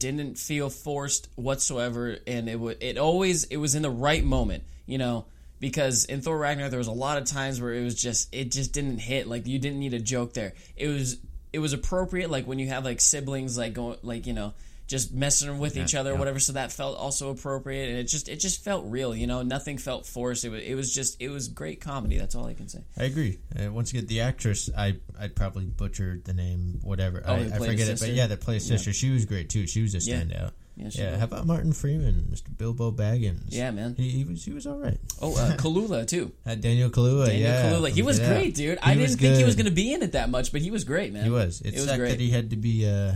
didn't 0.00 0.36
feel 0.38 0.70
forced 0.70 1.28
whatsoever, 1.36 2.18
and 2.26 2.48
it 2.48 2.58
would 2.58 2.82
it 2.82 2.98
always 2.98 3.44
it 3.44 3.58
was 3.58 3.76
in 3.76 3.82
the 3.82 3.90
right 3.90 4.24
moment. 4.24 4.64
You 4.86 4.98
know. 4.98 5.26
Because 5.64 6.04
in 6.04 6.20
Thor 6.20 6.36
Ragnarok, 6.36 6.70
there 6.72 6.78
was 6.78 6.88
a 6.88 6.92
lot 6.92 7.16
of 7.16 7.24
times 7.24 7.58
where 7.58 7.72
it 7.72 7.82
was 7.82 7.94
just 7.94 8.34
it 8.34 8.52
just 8.52 8.74
didn't 8.74 8.98
hit. 8.98 9.26
Like 9.26 9.46
you 9.46 9.58
didn't 9.58 9.78
need 9.78 9.94
a 9.94 9.98
joke 9.98 10.34
there. 10.34 10.52
It 10.76 10.88
was 10.88 11.16
it 11.54 11.58
was 11.58 11.72
appropriate. 11.72 12.30
Like 12.30 12.46
when 12.46 12.58
you 12.58 12.68
have 12.68 12.84
like 12.84 13.00
siblings, 13.00 13.56
like 13.56 13.72
going 13.72 13.96
like 14.02 14.26
you 14.26 14.34
know 14.34 14.52
just 14.86 15.14
messing 15.14 15.58
with 15.58 15.78
each 15.78 15.94
other 15.94 16.10
or 16.10 16.12
yeah. 16.12 16.18
whatever. 16.18 16.38
So 16.38 16.52
that 16.52 16.70
felt 16.70 16.98
also 16.98 17.30
appropriate, 17.30 17.88
and 17.88 17.98
it 17.98 18.08
just 18.08 18.28
it 18.28 18.40
just 18.40 18.62
felt 18.62 18.84
real. 18.88 19.16
You 19.16 19.26
know, 19.26 19.40
nothing 19.40 19.78
felt 19.78 20.04
forced. 20.04 20.44
It 20.44 20.50
was 20.50 20.62
it 20.62 20.74
was 20.74 20.94
just 20.94 21.16
it 21.18 21.30
was 21.30 21.48
great 21.48 21.80
comedy. 21.80 22.18
That's 22.18 22.34
all 22.34 22.44
I 22.44 22.52
can 22.52 22.68
say. 22.68 22.80
I 22.98 23.04
agree. 23.04 23.38
Uh, 23.58 23.72
once 23.72 23.90
again, 23.90 24.04
the 24.04 24.20
actress, 24.20 24.68
I 24.76 24.96
I'd 25.18 25.34
probably 25.34 25.64
butchered 25.64 26.26
the 26.26 26.34
name, 26.34 26.80
whatever. 26.82 27.22
Oh, 27.24 27.36
I, 27.36 27.38
I 27.38 27.58
forget 27.58 27.88
it, 27.88 28.00
but 28.00 28.10
yeah, 28.10 28.26
that 28.26 28.42
plays 28.42 28.66
sister. 28.66 28.92
She 28.92 29.08
was 29.08 29.24
great 29.24 29.48
too. 29.48 29.66
She 29.66 29.80
was 29.80 29.94
a 29.94 29.98
Yeah. 29.98 30.20
standout. 30.20 30.50
Yeah, 30.76 30.90
Yeah. 30.92 31.10
was. 31.12 31.18
How 31.20 31.24
about 31.26 31.46
Martin 31.46 31.72
Freeman, 31.72 32.28
Mr. 32.32 32.56
Bilbo 32.56 32.90
Baggins? 32.90 33.44
Yeah, 33.48 33.70
man. 33.70 33.94
He, 33.96 34.10
he 34.10 34.24
was 34.24 34.44
he 34.44 34.52
was 34.52 34.66
all 34.66 34.76
right. 34.78 34.98
Oh, 35.22 35.36
uh, 35.36 35.56
Kalula 35.56 36.06
too. 36.06 36.32
Uh, 36.44 36.54
Daniel 36.56 36.90
Kalula. 36.90 37.26
Daniel 37.26 37.42
yeah, 37.48 37.70
Kaluuya. 37.70 37.90
He 37.90 38.02
was 38.02 38.18
Yeah. 38.18 38.28
great, 38.28 38.54
dude. 38.54 38.78
He 38.78 38.84
I 38.90 38.94
didn't 38.96 39.16
think 39.18 39.36
he 39.36 39.44
was 39.44 39.54
going 39.56 39.66
to 39.66 39.72
be 39.72 39.92
in 39.94 40.02
it 40.02 40.12
that 40.12 40.30
much, 40.30 40.50
but 40.52 40.60
he 40.62 40.70
was 40.70 40.82
great, 40.84 41.12
man. 41.12 41.24
He 41.24 41.30
was. 41.30 41.60
It, 41.60 41.74
It 41.74 41.80
was 41.80 41.86
great. 41.96 42.10
that 42.10 42.20
he 42.20 42.30
had 42.30 42.50
to 42.50 42.56
be 42.56 42.88
uh, 42.88 43.12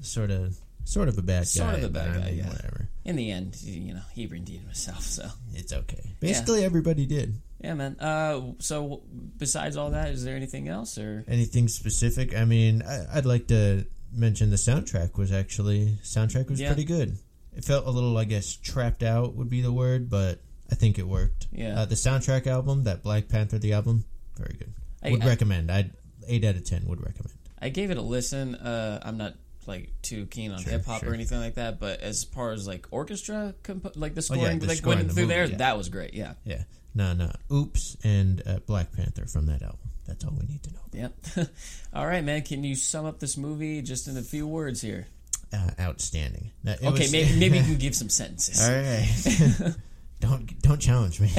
sort 0.00 0.30
of 0.30 0.56
sort 0.84 1.08
of 1.08 1.18
a 1.18 1.22
bad 1.22 1.40
guy. 1.42 1.44
Sort 1.44 1.74
of 1.74 1.84
a 1.84 1.88
bad 1.88 2.14
guy, 2.22 2.30
yeah. 2.30 2.48
Whatever. 2.48 2.88
In 3.04 3.16
the 3.16 3.30
end, 3.30 3.56
you 3.62 3.92
know, 3.92 4.00
he 4.14 4.26
redeemed 4.26 4.64
himself. 4.64 5.02
So 5.02 5.28
It's 5.52 5.72
okay. 5.74 6.12
Basically, 6.20 6.64
everybody 6.64 7.04
did. 7.04 7.34
yeah, 7.60 7.74
man. 7.74 7.96
Uh, 8.00 8.52
so 8.60 9.02
besides 9.36 9.76
all 9.76 9.90
that, 9.90 10.08
is 10.08 10.24
there 10.24 10.36
anything 10.36 10.68
else 10.68 10.96
or? 10.96 11.22
Anything 11.28 11.68
specific? 11.68 12.34
I 12.34 12.46
mean, 12.46 12.82
I, 12.82 13.18
I'd 13.18 13.26
like 13.26 13.48
to 13.48 13.84
mention 14.16 14.50
the 14.50 14.56
soundtrack 14.56 15.16
was 15.18 15.32
actually 15.32 15.98
soundtrack 16.02 16.48
was 16.50 16.60
Yeah. 16.60 16.68
pretty 16.68 16.84
good. 16.84 17.18
It 17.56 17.64
felt 17.64 17.86
a 17.86 17.90
little, 17.90 18.16
I 18.18 18.24
guess, 18.24 18.54
trapped 18.56 19.02
out 19.02 19.34
would 19.36 19.48
be 19.48 19.60
the 19.60 19.72
word, 19.72 20.10
but 20.10 20.40
I 20.70 20.74
think 20.74 20.98
it 20.98 21.06
worked. 21.06 21.46
Yeah. 21.52 21.80
Uh, 21.80 21.84
the 21.84 21.94
soundtrack 21.94 22.46
album, 22.46 22.84
that 22.84 23.02
Black 23.02 23.28
Panther 23.28 23.58
the 23.58 23.72
album, 23.72 24.04
very 24.36 24.56
good. 24.58 24.72
I- 25.02 25.10
would 25.12 25.22
I- 25.22 25.26
recommend. 25.26 25.70
I'd 25.70 25.92
eight 26.26 26.44
out 26.44 26.56
of 26.56 26.64
ten 26.64 26.84
would 26.86 27.00
recommend. 27.04 27.34
I 27.60 27.68
gave 27.68 27.90
it 27.90 27.96
a 27.98 28.02
listen. 28.02 28.54
Uh, 28.54 28.98
I'm 29.02 29.16
not 29.18 29.34
like 29.66 29.90
too 30.02 30.26
keen 30.26 30.50
on 30.52 30.62
Sure, 30.62 30.72
hip 30.72 30.84
hop 30.84 31.00
sure. 31.00 31.10
or 31.10 31.14
anything 31.14 31.38
like 31.38 31.54
that, 31.54 31.78
but 31.80 32.00
as 32.00 32.24
far 32.24 32.52
as 32.52 32.66
like 32.66 32.86
orchestra, 32.90 33.54
comp- 33.62 33.96
like 33.96 34.14
the 34.14 34.26
Oh, 34.30 34.34
yeah, 34.34 34.40
scoring, 34.42 34.58
the 34.58 34.66
like 34.66 34.76
score 34.78 34.92
in 34.92 34.98
going 34.98 35.08
the 35.08 35.14
through 35.14 35.22
movie, 35.24 35.34
there, 35.34 35.44
yeah. 35.46 35.56
that 35.58 35.76
was 35.78 35.88
great. 35.88 36.12
Yeah, 36.14 36.34
Yeah. 36.44 36.64
No, 36.94 37.12
no. 37.12 37.30
Oops 37.52 37.96
and 38.04 38.42
uh, 38.46 38.58
Black 38.66 38.92
Panther 38.92 39.26
from 39.26 39.46
that 39.46 39.62
album. 39.62 39.78
That's 40.06 40.24
all 40.24 40.32
we 40.38 40.46
need 40.46 40.62
to 40.64 40.70
know. 40.72 40.80
yep. 40.92 41.48
all 41.94 42.06
right, 42.06 42.22
man. 42.24 42.42
Can 42.42 42.62
you 42.64 42.74
sum 42.74 43.04
up 43.06 43.20
this 43.20 43.36
movie 43.36 43.80
just 43.82 44.06
in 44.08 44.16
a 44.16 44.22
few 44.22 44.46
words 44.46 44.80
here? 44.80 45.06
uh, 45.52 45.70
outstanding. 45.80 46.50
It 46.64 46.78
Okay, 46.82 46.90
was- 46.90 47.12
maybe 47.12 47.38
maybe 47.38 47.58
you 47.58 47.64
can 47.64 47.76
give 47.78 47.94
some 47.94 48.08
sentences. 48.08 48.60
All 48.60 48.74
right. 48.74 49.74
don't 50.20 50.62
don't 50.62 50.80
challenge 50.80 51.20
me. 51.20 51.30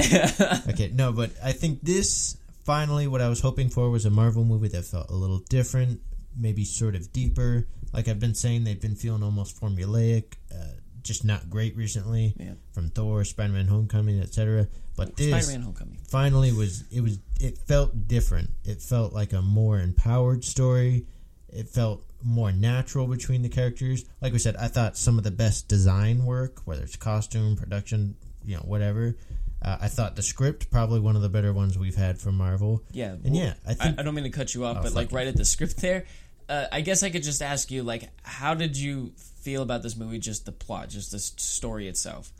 okay, 0.70 0.90
no, 0.94 1.12
but 1.12 1.30
I 1.44 1.52
think 1.52 1.82
this 1.82 2.36
finally 2.64 3.06
what 3.06 3.20
I 3.20 3.28
was 3.28 3.40
hoping 3.40 3.68
for 3.68 3.90
was 3.90 4.06
a 4.06 4.10
Marvel 4.10 4.44
movie 4.44 4.68
that 4.68 4.84
felt 4.84 5.10
a 5.10 5.14
little 5.14 5.38
different, 5.48 6.00
maybe 6.36 6.64
sort 6.64 6.94
of 6.94 7.12
deeper. 7.12 7.66
Like 7.92 8.08
I've 8.08 8.20
been 8.20 8.34
saying, 8.34 8.64
they've 8.64 8.80
been 8.80 8.96
feeling 8.96 9.22
almost 9.22 9.60
formulaic, 9.60 10.34
uh, 10.52 10.64
just 11.06 11.24
not 11.24 11.48
great 11.48 11.76
recently. 11.76 12.34
Yeah. 12.38 12.54
From 12.72 12.90
Thor, 12.90 13.24
Spider-Man: 13.24 13.66
Homecoming, 13.66 14.20
etc. 14.20 14.68
But 14.96 15.16
this 15.16 15.28
Spider-Man: 15.28 15.62
Homecoming. 15.64 15.98
finally 16.08 16.52
was 16.52 16.84
it 16.92 17.00
was 17.00 17.18
it 17.40 17.58
felt 17.58 18.08
different. 18.08 18.50
It 18.64 18.82
felt 18.82 19.12
like 19.12 19.32
a 19.32 19.42
more 19.42 19.78
empowered 19.78 20.44
story. 20.44 21.06
It 21.48 21.68
felt 21.68 22.02
more 22.22 22.52
natural 22.52 23.06
between 23.06 23.42
the 23.42 23.48
characters. 23.48 24.04
Like 24.20 24.32
we 24.32 24.38
said, 24.38 24.56
I 24.56 24.68
thought 24.68 24.96
some 24.96 25.18
of 25.18 25.24
the 25.24 25.30
best 25.30 25.68
design 25.68 26.24
work, 26.24 26.60
whether 26.64 26.82
it's 26.82 26.96
costume, 26.96 27.56
production, 27.56 28.16
you 28.44 28.56
know, 28.56 28.62
whatever. 28.62 29.16
Uh, 29.62 29.78
I 29.80 29.88
thought 29.88 30.16
the 30.16 30.22
script 30.22 30.70
probably 30.70 31.00
one 31.00 31.16
of 31.16 31.22
the 31.22 31.28
better 31.28 31.52
ones 31.52 31.78
we've 31.78 31.94
had 31.96 32.18
from 32.18 32.36
Marvel. 32.36 32.82
Yeah, 32.92 33.12
and 33.12 33.24
well, 33.24 33.34
yeah, 33.34 33.54
I 33.66 33.70
I, 33.70 33.74
think 33.74 34.00
I 34.00 34.02
don't 34.02 34.14
mean 34.14 34.24
to 34.24 34.30
cut 34.30 34.54
you 34.54 34.64
off, 34.64 34.78
Oh, 34.80 34.82
but 34.82 34.94
like 34.94 35.12
right 35.12 35.26
at 35.26 35.36
the 35.36 35.44
script 35.44 35.76
there, 35.80 36.04
uh, 36.48 36.66
I 36.70 36.80
guess 36.80 37.02
I 37.02 37.10
could 37.10 37.22
just 37.22 37.42
ask 37.42 37.70
you, 37.70 37.82
like, 37.82 38.10
how 38.22 38.54
did 38.54 38.76
you 38.76 39.12
feel 39.16 39.62
about 39.62 39.82
this 39.82 39.96
movie? 39.96 40.18
Just 40.18 40.46
the 40.46 40.52
plot, 40.52 40.88
just 40.88 41.10
the 41.10 41.18
story 41.18 41.88
itself, 41.88 42.32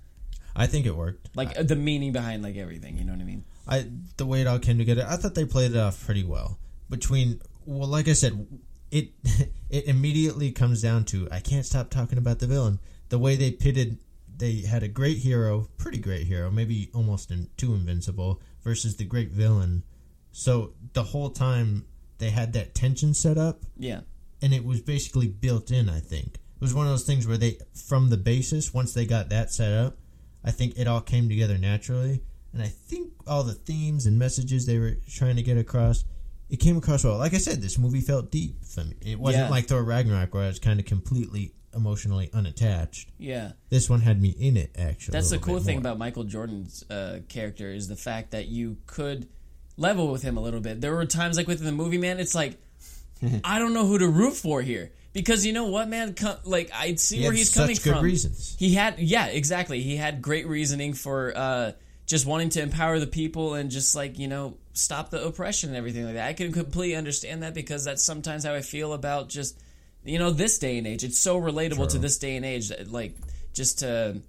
I 0.54 0.66
think 0.66 0.86
it 0.86 0.96
worked. 0.96 1.28
like 1.34 1.58
uh, 1.58 1.62
the 1.62 1.76
meaning 1.76 2.12
behind 2.12 2.42
like 2.42 2.56
everything. 2.56 2.96
You 2.98 3.04
know 3.04 3.12
what 3.12 3.20
I 3.20 3.24
mean? 3.24 3.44
I 3.68 3.86
the 4.16 4.26
way 4.26 4.40
it 4.40 4.46
all 4.46 4.58
came 4.58 4.78
together, 4.78 5.06
I 5.08 5.16
thought 5.16 5.34
they 5.34 5.44
played 5.44 5.72
it 5.72 5.76
off 5.76 6.04
pretty 6.04 6.24
well. 6.24 6.58
Between 6.88 7.40
well, 7.64 7.88
like 7.88 8.08
I 8.08 8.12
said, 8.12 8.46
it 8.90 9.10
it 9.70 9.86
immediately 9.86 10.52
comes 10.52 10.82
down 10.82 11.04
to 11.06 11.28
I 11.30 11.40
can't 11.40 11.66
stop 11.66 11.90
talking 11.90 12.18
about 12.18 12.38
the 12.38 12.46
villain. 12.46 12.78
The 13.08 13.18
way 13.18 13.36
they 13.36 13.52
pitted, 13.52 13.98
they 14.36 14.62
had 14.62 14.82
a 14.82 14.88
great 14.88 15.18
hero, 15.18 15.68
pretty 15.76 15.98
great 15.98 16.26
hero, 16.26 16.50
maybe 16.50 16.90
almost 16.92 17.30
in, 17.30 17.48
too 17.56 17.74
invincible, 17.74 18.40
versus 18.64 18.96
the 18.96 19.04
great 19.04 19.30
villain. 19.30 19.84
So 20.32 20.72
the 20.92 21.04
whole 21.04 21.30
time 21.30 21.86
they 22.18 22.30
had 22.30 22.52
that 22.54 22.74
tension 22.74 23.14
set 23.14 23.38
up, 23.38 23.62
Yeah, 23.78 24.00
and 24.42 24.52
it 24.54 24.64
was 24.64 24.80
basically 24.80 25.28
built 25.28 25.70
in. 25.70 25.88
I 25.88 26.00
think 26.00 26.34
it 26.34 26.60
was 26.60 26.74
one 26.74 26.86
of 26.86 26.92
those 26.92 27.04
things 27.04 27.26
where 27.26 27.36
they, 27.38 27.58
from 27.74 28.10
the 28.10 28.16
basis, 28.16 28.72
once 28.74 28.94
they 28.94 29.04
got 29.06 29.28
that 29.30 29.52
set 29.52 29.72
up, 29.72 29.96
I 30.44 30.50
think 30.50 30.78
it 30.78 30.86
all 30.86 31.00
came 31.00 31.28
together 31.28 31.58
naturally. 31.58 32.22
And 32.52 32.62
I 32.62 32.68
think 32.68 33.12
all 33.26 33.42
the 33.42 33.52
themes 33.52 34.06
and 34.06 34.18
messages 34.18 34.64
they 34.64 34.78
were 34.78 34.96
trying 35.10 35.36
to 35.36 35.42
get 35.42 35.58
across, 35.58 36.04
it 36.48 36.56
came 36.56 36.76
across 36.78 37.04
well. 37.04 37.18
Like 37.18 37.34
I 37.34 37.38
said, 37.38 37.60
this 37.60 37.76
movie 37.78 38.00
felt 38.00 38.30
deep 38.30 38.64
for 38.64 38.84
me. 38.84 38.94
It 39.02 39.18
wasn't 39.18 39.44
Yeah. 39.46 39.50
like 39.50 39.66
Thor 39.66 39.82
Ragnarok 39.84 40.32
where 40.32 40.44
I 40.44 40.46
was 40.46 40.58
kind 40.58 40.80
of 40.80 40.86
completely 40.86 41.52
emotionally 41.74 42.30
unattached. 42.32 43.10
yeah. 43.18 43.52
This 43.68 43.90
one 43.90 44.00
had 44.00 44.22
me 44.22 44.30
in 44.30 44.56
it. 44.56 44.70
Actually, 44.78 45.12
That's 45.12 45.32
a 45.32 45.36
the 45.36 45.42
cool 45.44 45.60
thing 45.60 45.76
about 45.76 45.98
Michael 45.98 46.24
Jordan's 46.24 46.82
uh, 46.88 47.18
character 47.28 47.70
is 47.70 47.88
the 47.88 47.96
fact 47.96 48.30
that 48.30 48.46
you 48.46 48.78
could 48.86 49.28
level 49.76 50.08
with 50.10 50.22
him 50.22 50.36
a 50.36 50.40
little 50.40 50.60
bit. 50.60 50.80
There 50.80 50.94
were 50.94 51.06
times 51.06 51.36
like 51.36 51.46
within 51.46 51.66
the 51.66 51.72
movie, 51.72 51.98
man, 51.98 52.18
it's 52.20 52.34
like 52.34 52.58
I 53.44 53.58
don't 53.58 53.72
know 53.72 53.86
who 53.86 53.98
to 53.98 54.08
root 54.08 54.34
for 54.34 54.60
here 54.62 54.90
because 55.12 55.46
you 55.46 55.52
know 55.52 55.66
what, 55.66 55.88
man, 55.88 56.14
like 56.44 56.70
I 56.74 56.94
see 56.96 57.18
He 57.18 57.22
where 57.24 57.32
he's 57.32 57.54
coming 57.54 57.76
from. 57.76 58.02
reasons. 58.04 58.54
He 58.58 58.74
had, 58.74 58.98
yeah, 58.98 59.26
exactly. 59.26 59.80
He 59.80 59.96
had 59.96 60.20
great 60.20 60.46
reasoning 60.46 60.92
for 60.92 61.32
uh, 61.34 61.72
just 62.06 62.26
wanting 62.26 62.50
to 62.50 62.62
empower 62.62 62.98
the 62.98 63.06
people 63.06 63.54
and 63.54 63.70
just 63.70 63.96
like 63.96 64.18
you 64.18 64.28
know 64.28 64.56
stop 64.74 65.10
the 65.10 65.24
oppression 65.24 65.70
and 65.70 65.76
everything 65.76 66.04
like 66.04 66.14
that. 66.14 66.28
I 66.28 66.32
can 66.34 66.52
completely 66.52 66.94
understand 66.94 67.42
that 67.42 67.54
because 67.54 67.84
that's 67.84 68.02
sometimes 68.02 68.44
how 68.44 68.54
I 68.54 68.60
feel 68.60 68.92
about 68.92 69.28
just 69.28 69.58
you 70.04 70.18
know 70.18 70.30
this 70.30 70.58
day 70.58 70.78
and 70.78 70.86
age. 70.86 71.02
It's 71.02 71.18
so 71.18 71.40
relatable 71.40 71.88
to 71.90 71.98
this 71.98 72.18
day 72.18 72.36
and 72.36 72.44
age. 72.44 72.68
that, 72.68 72.90
Like 72.92 73.16
just 73.54 73.78
to 73.80 74.20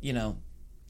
you 0.00 0.12
know 0.12 0.36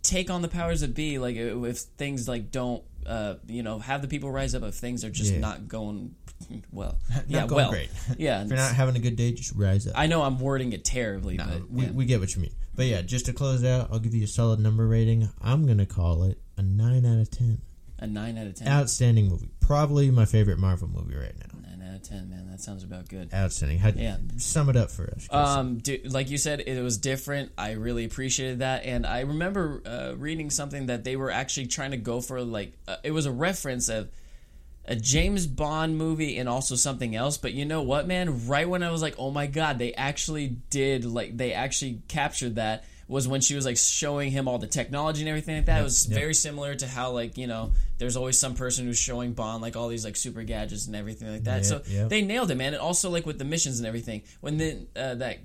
take 0.03 0.29
on 0.31 0.43
the 0.43 0.49
powers 0.49 0.81
that 0.81 0.95
be. 0.95 1.19
Like 1.19 1.37
if 1.37 1.79
things 1.79 2.29
like 2.29 2.51
don't 2.51 2.83
uh, 3.07 3.35
you 3.47 3.63
know 3.63 3.79
have 3.79 4.03
the 4.03 4.09
people 4.09 4.31
rise 4.31 4.55
up 4.55 4.63
if 4.63 4.75
things 4.75 5.05
are 5.05 5.11
just 5.11 5.33
Yeah. 5.33 5.41
not 5.41 5.69
going 5.69 6.15
well. 6.73 6.99
Not 7.11 7.25
yeah, 7.29 7.41
going 7.47 7.55
well, 7.57 7.71
great. 7.71 7.91
yeah. 8.19 8.43
If 8.43 8.49
you're 8.49 8.57
not 8.57 8.75
having 8.75 8.97
a 8.97 9.01
good 9.01 9.17
day, 9.17 9.33
just 9.33 9.55
rise 9.55 9.87
up. 9.87 9.95
I 9.97 10.07
know 10.07 10.23
I'm 10.23 10.39
wording 10.39 10.73
it 10.73 10.85
terribly, 10.85 11.37
No, 11.37 11.45
but 11.47 11.71
we, 11.71 11.85
yeah. 11.85 11.91
we 11.93 12.05
get 12.05 12.21
what 12.21 12.35
you 12.35 12.43
mean. 12.43 12.55
But 12.75 12.87
yeah, 12.87 13.03
just 13.03 13.27
to 13.27 13.33
close 13.33 13.65
out, 13.65 13.89
I'll 13.93 14.01
give 14.01 14.15
you 14.15 14.25
a 14.25 14.29
solid 14.29 14.59
number 14.61 14.87
rating. 14.87 15.29
I'm 15.41 15.67
gonna 15.67 15.87
call 15.87 16.25
it 16.25 16.39
a 16.57 16.63
nine 16.63 17.07
out 17.07 17.19
of 17.21 17.31
ten. 17.31 17.61
A 17.99 18.07
nine 18.07 18.39
out 18.39 18.47
of 18.47 18.55
ten. 18.55 18.69
Outstanding 18.69 19.29
movie. 19.29 19.51
Probably 19.61 20.11
my 20.11 20.25
favorite 20.25 20.59
Marvel 20.59 20.89
movie 20.89 21.17
right 21.17 21.35
now. 21.39 21.61
Nine 21.69 21.89
out 21.89 21.97
of 21.97 22.03
ten, 22.03 22.29
man. 22.31 22.49
That 22.51 22.61
sounds 22.61 22.85
about 22.85 23.09
good. 23.09 23.33
Outstanding. 23.33 23.79
How, 23.79 23.91
Yeah. 23.91 24.19
Sum 24.37 24.69
it 24.69 24.77
up 24.77 24.91
for 24.91 25.11
us. 25.11 25.27
Um, 25.31 25.79
do, 25.79 25.99
like 26.05 26.31
you 26.31 26.39
said, 26.39 26.61
it 26.61 26.81
was 26.83 26.99
different. 26.99 27.53
I 27.59 27.73
really 27.73 28.05
appreciated 28.05 28.61
that, 28.61 28.85
and 28.85 29.07
I 29.07 29.21
remember 29.21 29.83
uh, 29.85 30.15
reading 30.17 30.51
something 30.51 30.87
that 30.87 31.05
they 31.05 31.17
were 31.17 31.31
actually 31.31 31.67
trying 31.67 31.93
to 31.93 31.97
go 31.97 32.21
for. 32.21 32.43
Like, 32.43 32.73
uh, 32.87 32.97
it 33.03 33.11
was 33.11 33.27
a 33.27 33.33
reference 33.33 33.89
of 33.89 34.11
a 34.87 34.97
James 34.97 35.47
Bond 35.47 35.97
movie 35.97 36.37
and 36.37 36.49
also 36.49 36.75
something 36.75 37.17
else. 37.17 37.39
But 37.39 37.55
you 37.55 37.65
know 37.65 37.83
what, 37.83 38.07
man? 38.07 38.47
Right 38.47 38.69
when 38.69 38.83
I 38.83 38.91
was 38.91 39.03
like, 39.03 39.15
oh 39.19 39.31
my 39.31 39.47
god, 39.47 39.79
they 39.79 39.95
actually 39.95 40.49
did 40.71 41.05
like 41.05 41.37
they 41.37 41.53
actually 41.53 42.03
captured 42.09 42.57
that 42.57 42.85
was 43.09 43.29
when 43.29 43.41
she 43.41 43.55
was 43.55 43.65
like 43.65 43.77
showing 43.77 44.31
him 44.31 44.49
all 44.49 44.59
the 44.59 44.67
technology 44.67 45.21
and 45.21 45.29
everything 45.29 45.57
like 45.57 45.67
that. 45.67 45.81
it 45.81 45.85
was 45.85 46.09
yep. 46.09 46.19
very 46.19 46.35
similar 46.35 46.75
to 46.75 46.87
how 46.87 47.11
like 47.11 47.37
you 47.37 47.47
know 47.47 47.73
there's 47.99 48.17
always 48.17 48.39
some 48.39 48.55
person 48.55 48.87
who's 48.87 48.99
showing 48.99 49.33
Bond 49.33 49.63
like 49.63 49.77
all 49.77 49.89
these 49.89 50.05
like 50.05 50.17
super 50.17 50.43
gadgets 50.43 50.87
and 50.87 50.97
everything 50.97 51.31
like 51.31 51.45
that. 51.45 51.59
Yeah, 51.59 51.63
so 51.63 51.83
yep. 51.87 52.09
they 52.09 52.23
nailed 52.23 52.51
it, 52.51 52.57
man. 52.57 52.75
And 52.75 52.83
also 52.83 53.11
like 53.11 53.27
with 53.27 53.39
the 53.39 53.45
missions 53.45 53.79
and 53.79 53.87
everything. 53.87 54.23
When 54.41 54.57
then 54.59 54.87
uh, 54.97 55.15
that. 55.17 55.39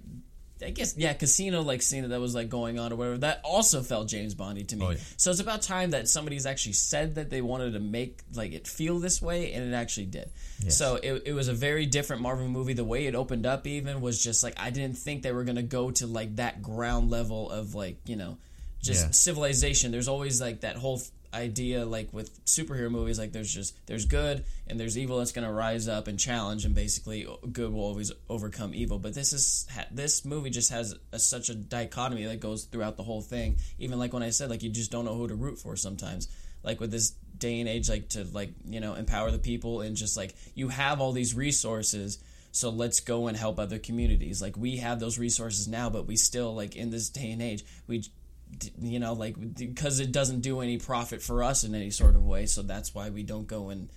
I 0.66 0.72
guess 0.72 0.96
yeah, 0.98 1.14
casino 1.14 1.62
like 1.62 1.82
scene 1.82 2.08
that 2.10 2.20
was 2.20 2.36
like 2.36 2.50
going 2.50 2.80
on 2.80 2.92
or 2.92 2.96
whatever. 2.98 3.18
That 3.20 3.42
also 3.44 3.82
felt 3.82 4.08
James 4.10 4.34
Bondy 4.36 4.64
to 4.66 4.76
me. 4.76 4.86
Oh, 4.86 4.90
yeah. 4.92 4.98
So 5.18 5.32
it's 5.32 5.40
about 5.40 5.62
time 5.62 5.92
that 5.92 6.10
somebody's 6.10 6.46
actually 6.46 6.74
said 6.74 7.16
that 7.16 7.30
they 7.30 7.42
wanted 7.42 7.74
to 7.74 7.80
make 7.80 8.20
like 8.34 8.52
it 8.52 8.68
feel 8.68 9.00
this 9.00 9.22
way, 9.22 9.54
and 9.54 9.72
it 9.72 9.76
actually 9.76 10.08
did. 10.08 10.30
So 10.68 10.96
it, 10.96 11.24
it 11.28 11.34
was 11.34 11.48
a 11.48 11.54
very 11.54 11.86
different 11.86 12.22
Marvel 12.22 12.48
movie. 12.50 12.74
The 12.74 12.84
way 12.84 13.06
it 13.08 13.16
opened 13.16 13.46
up 13.46 13.66
even 13.66 14.02
was 14.02 14.22
just 14.22 14.44
like 14.44 14.60
I 14.60 14.70
didn't 14.72 14.98
think 14.98 15.24
they 15.24 15.32
were 15.32 15.46
gonna 15.46 15.64
go 15.64 15.92
to 15.92 16.08
like 16.08 16.36
that 16.36 16.62
ground 16.62 17.10
level 17.10 17.50
of 17.50 17.76
like 17.76 17.98
you 18.06 18.18
know 18.18 18.38
just 18.82 19.06
Yeah. 19.06 19.12
civilization. 19.12 19.92
There's 19.92 20.08
always 20.10 20.42
like 20.42 20.62
that 20.62 20.76
whole 20.76 21.02
idea 21.34 21.86
like 21.86 22.12
with 22.12 22.44
superhero 22.46 22.90
movies 22.90 23.20
like 23.20 23.32
there's 23.32 23.54
just 23.54 23.76
there's 23.86 24.06
good 24.06 24.44
and 24.68 24.80
there's 24.80 24.98
evil 24.98 25.20
that's 25.20 25.32
going 25.32 25.46
to 25.46 25.54
rise 25.54 25.88
up 25.88 26.08
and 26.08 26.20
challenge 26.20 26.66
and 26.66 26.74
basically 26.74 27.28
good 27.52 27.72
will 27.72 27.82
always 27.82 28.12
overcome 28.30 28.74
evil. 28.74 29.00
But 29.00 29.14
this 29.14 29.34
is 29.34 29.68
this 29.92 30.26
movie 30.26 30.50
just 30.50 30.72
has 30.72 30.96
a, 31.12 31.20
such 31.20 31.50
a 31.50 31.56
dichotomy 31.56 32.26
that 32.26 32.40
goes 32.40 32.66
throughout 32.66 32.98
the 32.98 33.04
whole 33.04 33.22
thing. 33.22 33.58
Even 33.78 34.00
like 34.00 34.14
when 34.14 34.24
i 34.24 34.30
said 34.30 34.50
like 34.50 34.64
you 34.64 34.70
just 34.70 34.92
don't 34.92 35.06
know 35.06 35.16
who 35.16 35.28
to 35.28 35.36
root 35.36 35.60
for 35.60 35.76
sometimes. 35.76 36.28
Like 36.64 36.80
with 36.80 36.92
this 36.92 37.12
day 37.38 37.60
and 37.60 37.70
age 37.70 37.90
like 37.90 38.10
to 38.10 38.26
like 38.34 38.52
you 38.66 38.80
know 38.80 38.96
empower 38.96 39.32
the 39.32 39.40
people 39.40 39.82
and 39.82 39.96
just 39.96 40.18
like 40.18 40.36
you 40.56 40.68
have 40.68 41.00
all 41.00 41.14
these 41.14 41.34
resources 41.34 42.20
so 42.52 42.70
let's 42.70 43.00
go 43.00 43.28
and 43.28 43.38
help 43.38 43.60
other 43.60 43.78
communities. 43.78 44.42
Like 44.42 44.58
we 44.58 44.78
have 44.78 45.00
those 45.00 45.20
resources 45.20 45.68
now 45.68 45.90
but 45.90 46.08
we 46.08 46.16
still 46.16 46.56
like 46.56 46.76
in 46.76 46.90
this 46.90 47.10
day 47.10 47.32
and 47.32 47.42
age 47.42 47.64
we 47.88 48.04
you 48.82 49.00
know 49.00 49.14
like 49.14 49.36
because 49.56 50.00
it 50.00 50.12
doesn't 50.12 50.42
do 50.42 50.62
any 50.62 50.78
profit 50.78 51.22
for 51.22 51.44
us 51.44 51.64
in 51.64 51.76
any 51.76 51.92
sort 51.92 52.16
of 52.16 52.24
way 52.24 52.46
so 52.46 52.62
that's 52.62 52.96
why 52.96 53.10
we 53.10 53.24
don't 53.24 53.48
go 53.48 53.70
and 53.70 53.90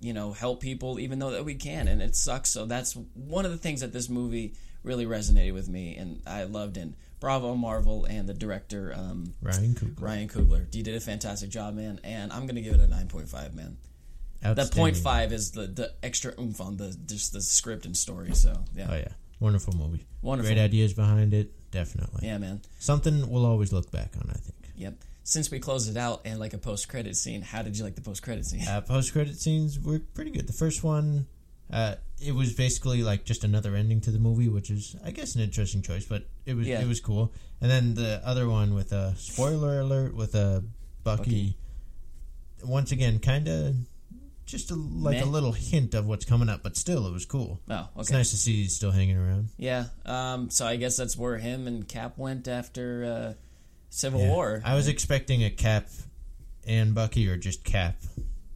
you 0.00 0.12
know 0.12 0.32
help 0.32 0.60
people 0.60 1.00
even 1.00 1.18
though 1.18 1.30
that 1.30 1.44
we 1.44 1.54
can 1.54 1.88
and 1.88 2.02
it 2.02 2.14
sucks 2.14 2.50
so 2.50 2.66
that's 2.66 2.96
one 3.14 3.44
of 3.44 3.50
the 3.50 3.56
things 3.56 3.80
that 3.80 3.92
this 3.92 4.08
movie 4.08 4.54
really 4.82 5.06
resonated 5.06 5.54
with 5.54 5.68
me 5.68 5.96
and 5.96 6.20
i 6.26 6.44
loved 6.44 6.76
and 6.76 6.94
bravo 7.18 7.54
marvel 7.54 8.04
and 8.04 8.28
the 8.28 8.34
director 8.34 8.92
um, 8.94 9.32
Ryan 9.40 9.74
Coogler. 9.74 10.02
ryan 10.02 10.28
coogler 10.28 10.74
you 10.74 10.82
did 10.82 10.94
a 10.94 11.00
fantastic 11.00 11.48
job 11.48 11.74
man 11.74 11.98
and 12.04 12.30
i'm 12.32 12.46
gonna 12.46 12.60
give 12.60 12.74
it 12.74 12.80
a 12.80 12.86
9.5 12.86 13.54
man 13.54 13.78
that 14.42 14.72
point 14.72 14.94
five 14.98 15.32
is 15.32 15.52
the, 15.52 15.66
the 15.66 15.94
extra 16.02 16.34
oomph 16.38 16.60
on 16.60 16.76
the 16.76 16.94
just 17.06 17.32
the 17.32 17.40
script 17.40 17.86
and 17.86 17.96
story 17.96 18.34
so 18.34 18.52
yeah 18.76 18.88
Oh 18.90 18.94
yeah, 18.96 19.08
wonderful 19.40 19.74
movie. 19.74 20.04
Wonderful. 20.20 20.52
Great 20.52 20.62
ideas 20.62 20.92
behind 20.92 21.32
it. 21.32 21.50
Definitely. 21.74 22.26
yeah 22.26 22.38
man 22.38 22.62
Something 22.78 23.28
we'll 23.28 23.44
always 23.44 23.72
look 23.72 23.90
back 23.90 24.12
on. 24.16 24.30
I 24.30 24.38
think. 24.38 24.54
Yep. 24.76 24.94
Since 25.24 25.50
we 25.50 25.58
closed 25.58 25.90
it 25.90 25.96
out 25.96 26.20
and 26.24 26.38
like 26.38 26.52
a 26.54 26.58
post 26.58 26.88
credit 26.88 27.16
scene, 27.16 27.42
how 27.42 27.62
did 27.62 27.76
you 27.76 27.84
like 27.84 27.94
the 27.96 28.00
post 28.02 28.22
credit 28.22 28.44
scene? 28.46 28.62
Uh, 28.66 28.80
Post 28.80 29.12
credit 29.12 29.36
scenes 29.40 29.78
were 29.80 29.98
pretty 29.98 30.30
good. 30.30 30.46
The 30.46 30.52
first 30.52 30.84
one, 30.84 31.26
uh, 31.72 31.94
it 32.22 32.34
was 32.34 32.52
basically 32.52 33.02
like 33.02 33.24
just 33.24 33.42
another 33.42 33.74
ending 33.74 34.00
to 34.02 34.10
the 34.10 34.18
movie, 34.18 34.48
which 34.48 34.70
is 34.70 34.94
I 35.04 35.10
guess 35.12 35.34
an 35.34 35.40
interesting 35.40 35.82
choice, 35.82 36.04
but 36.04 36.24
it 36.46 36.54
was 36.54 36.66
Yeah. 36.66 36.80
it 36.82 36.86
was 36.88 37.00
cool. 37.00 37.32
And 37.60 37.70
then 37.70 37.94
the 37.94 38.20
other 38.24 38.48
one 38.48 38.74
with 38.74 38.92
a 38.92 39.14
spoiler 39.16 39.80
alert 39.80 40.14
with 40.14 40.34
a 40.34 40.62
Bucky, 41.02 41.22
Bucky. 41.22 41.56
once 42.62 42.92
again, 42.92 43.18
kind 43.18 43.48
of 43.48 43.76
just 44.46 44.70
a, 44.70 44.74
like 44.74 45.22
a 45.22 45.26
little 45.26 45.52
hint 45.52 45.94
of 45.94 46.06
what's 46.06 46.24
coming 46.24 46.48
up, 46.48 46.62
but 46.62 46.76
still, 46.76 47.06
it 47.06 47.12
was 47.12 47.24
cool. 47.26 47.60
oh, 47.70 47.74
okay. 47.74 47.88
It's 47.98 48.10
nice 48.10 48.30
to 48.30 48.36
see 48.36 48.62
he's 48.62 48.76
still 48.76 48.90
hanging 48.90 49.16
around. 49.16 49.48
Yeah. 49.56 49.86
Um. 50.04 50.50
So 50.50 50.66
I 50.66 50.76
guess 50.76 50.96
that's 50.96 51.16
where 51.16 51.38
him 51.38 51.66
and 51.66 51.86
Cap 51.88 52.18
went 52.18 52.46
after 52.48 53.04
uh, 53.04 53.42
Civil 53.90 54.20
Yeah. 54.20 54.28
War. 54.30 54.62
I 54.64 54.74
was 54.74 54.88
expecting 54.88 55.42
a 55.44 55.50
Cap 55.50 55.88
and 56.66 56.94
Bucky, 56.94 57.28
or 57.28 57.36
just 57.36 57.64
Cap. 57.64 57.96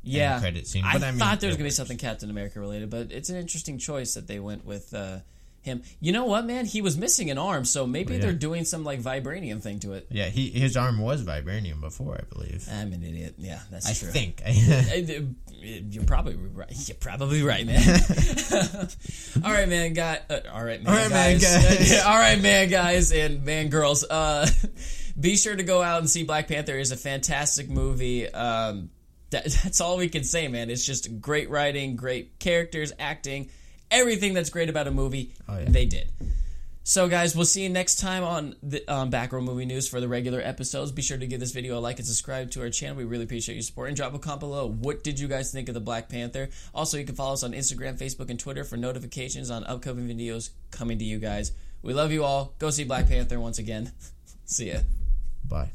yeah. 0.02 0.40
credit 0.40 0.66
scene, 0.66 0.84
I, 0.84 0.94
but 0.94 1.02
I 1.02 1.10
mean, 1.10 1.18
thought 1.20 1.40
there 1.40 1.48
was 1.48 1.56
gonna 1.56 1.66
be 1.66 1.70
something 1.70 1.98
Captain 1.98 2.30
America 2.30 2.60
related, 2.60 2.90
but 2.90 3.10
it's 3.12 3.28
an 3.30 3.36
interesting 3.36 3.78
choice 3.78 4.14
that 4.14 4.26
they 4.26 4.38
went 4.40 4.64
with 4.64 4.92
uh, 4.94 5.18
him. 5.62 5.82
You 6.00 6.12
know 6.12 6.24
what, 6.24 6.44
man? 6.44 6.66
He 6.66 6.82
was 6.82 6.96
missing 6.96 7.30
an 7.30 7.38
arm, 7.38 7.64
so 7.64 7.86
maybe 7.86 8.14
yeah. 8.14 8.20
they're 8.20 8.32
doing 8.32 8.64
some 8.64 8.84
like 8.84 9.00
vibranium 9.00 9.62
thing 9.62 9.80
to 9.80 9.92
it. 9.94 10.06
Yeah, 10.10 10.26
he 10.26 10.50
his 10.50 10.76
arm 10.76 10.98
was 10.98 11.24
vibranium 11.24 11.80
before, 11.80 12.14
I 12.14 12.24
believe. 12.32 12.66
I'm 12.70 12.92
an 12.92 13.02
idiot. 13.02 13.34
Yeah, 13.38 13.60
that's 13.70 13.88
I 13.88 13.94
true. 13.94 14.10
think. 14.10 14.42
I- 14.46 15.26
You're 15.60 16.04
probably 16.04 16.36
right. 16.36 16.72
You're 16.88 16.96
probably 16.96 17.42
right, 17.42 17.66
man. 17.66 18.00
all 19.44 19.52
right, 19.52 19.68
man. 19.68 19.92
Guy. 19.92 20.20
Uh, 20.30 20.40
all 20.52 20.64
right, 20.64 20.82
man. 20.82 20.92
All 20.92 21.00
right, 21.00 21.10
man, 21.10 21.38
guys. 21.38 21.78
guys. 21.78 22.02
all 22.04 22.16
right, 22.16 22.40
man, 22.40 22.68
guys, 22.68 23.12
and 23.12 23.44
man, 23.44 23.68
girls. 23.68 24.04
Uh, 24.04 24.48
be 25.18 25.36
sure 25.36 25.56
to 25.56 25.64
go 25.64 25.82
out 25.82 25.98
and 25.98 26.08
see 26.08 26.24
Black 26.24 26.48
Panther. 26.48 26.78
is 26.78 26.92
a 26.92 26.96
fantastic 26.96 27.68
movie. 27.68 28.28
Um, 28.32 28.90
that, 29.30 29.44
that's 29.44 29.80
all 29.80 29.96
we 29.98 30.08
can 30.08 30.24
say, 30.24 30.48
man. 30.48 30.70
It's 30.70 30.86
just 30.86 31.20
great 31.20 31.50
writing, 31.50 31.96
great 31.96 32.38
characters, 32.38 32.92
acting, 32.98 33.50
everything 33.90 34.34
that's 34.34 34.50
great 34.50 34.68
about 34.68 34.86
a 34.86 34.90
movie. 34.90 35.32
Oh, 35.48 35.58
yeah. 35.58 35.66
They 35.68 35.86
did. 35.86 36.08
So, 36.88 37.06
guys, 37.06 37.36
we'll 37.36 37.44
see 37.44 37.64
you 37.64 37.68
next 37.68 37.96
time 37.96 38.24
on 38.24 38.56
the 38.62 38.82
um, 38.90 39.10
Back 39.10 39.32
Row 39.32 39.42
Movie 39.42 39.66
News 39.66 39.86
for 39.86 40.00
the 40.00 40.08
regular 40.08 40.40
episodes. 40.40 40.90
Be 40.90 41.02
sure 41.02 41.18
to 41.18 41.26
give 41.26 41.38
this 41.38 41.52
video 41.52 41.76
a 41.76 41.80
like 41.80 41.98
and 41.98 42.06
subscribe 42.06 42.50
to 42.52 42.62
our 42.62 42.70
channel. 42.70 42.96
We 42.96 43.04
really 43.04 43.24
appreciate 43.24 43.56
your 43.56 43.62
support. 43.62 43.88
And 43.88 43.96
drop 43.96 44.14
a 44.14 44.18
comment 44.18 44.40
below. 44.40 44.70
What 44.70 45.04
did 45.04 45.20
you 45.20 45.28
guys 45.28 45.52
think 45.52 45.68
of 45.68 45.74
the 45.74 45.80
Black 45.80 46.08
Panther? 46.08 46.48
Also, 46.74 46.96
you 46.96 47.04
can 47.04 47.14
follow 47.14 47.34
us 47.34 47.44
on 47.44 47.52
Instagram, 47.52 47.98
Facebook, 47.98 48.30
and 48.30 48.40
Twitter 48.40 48.64
for 48.64 48.78
notifications 48.78 49.50
on 49.50 49.64
upcoming 49.64 50.08
videos 50.08 50.48
coming 50.70 50.98
to 50.98 51.04
you 51.04 51.18
guys. 51.18 51.52
We 51.82 51.92
love 51.92 52.10
you 52.10 52.24
all. 52.24 52.54
Go 52.58 52.70
see 52.70 52.84
Black 52.84 53.06
Panther 53.06 53.38
once 53.38 53.58
again. 53.58 53.92
see 54.46 54.72
ya. 54.72 54.78
Bye. 55.46 55.68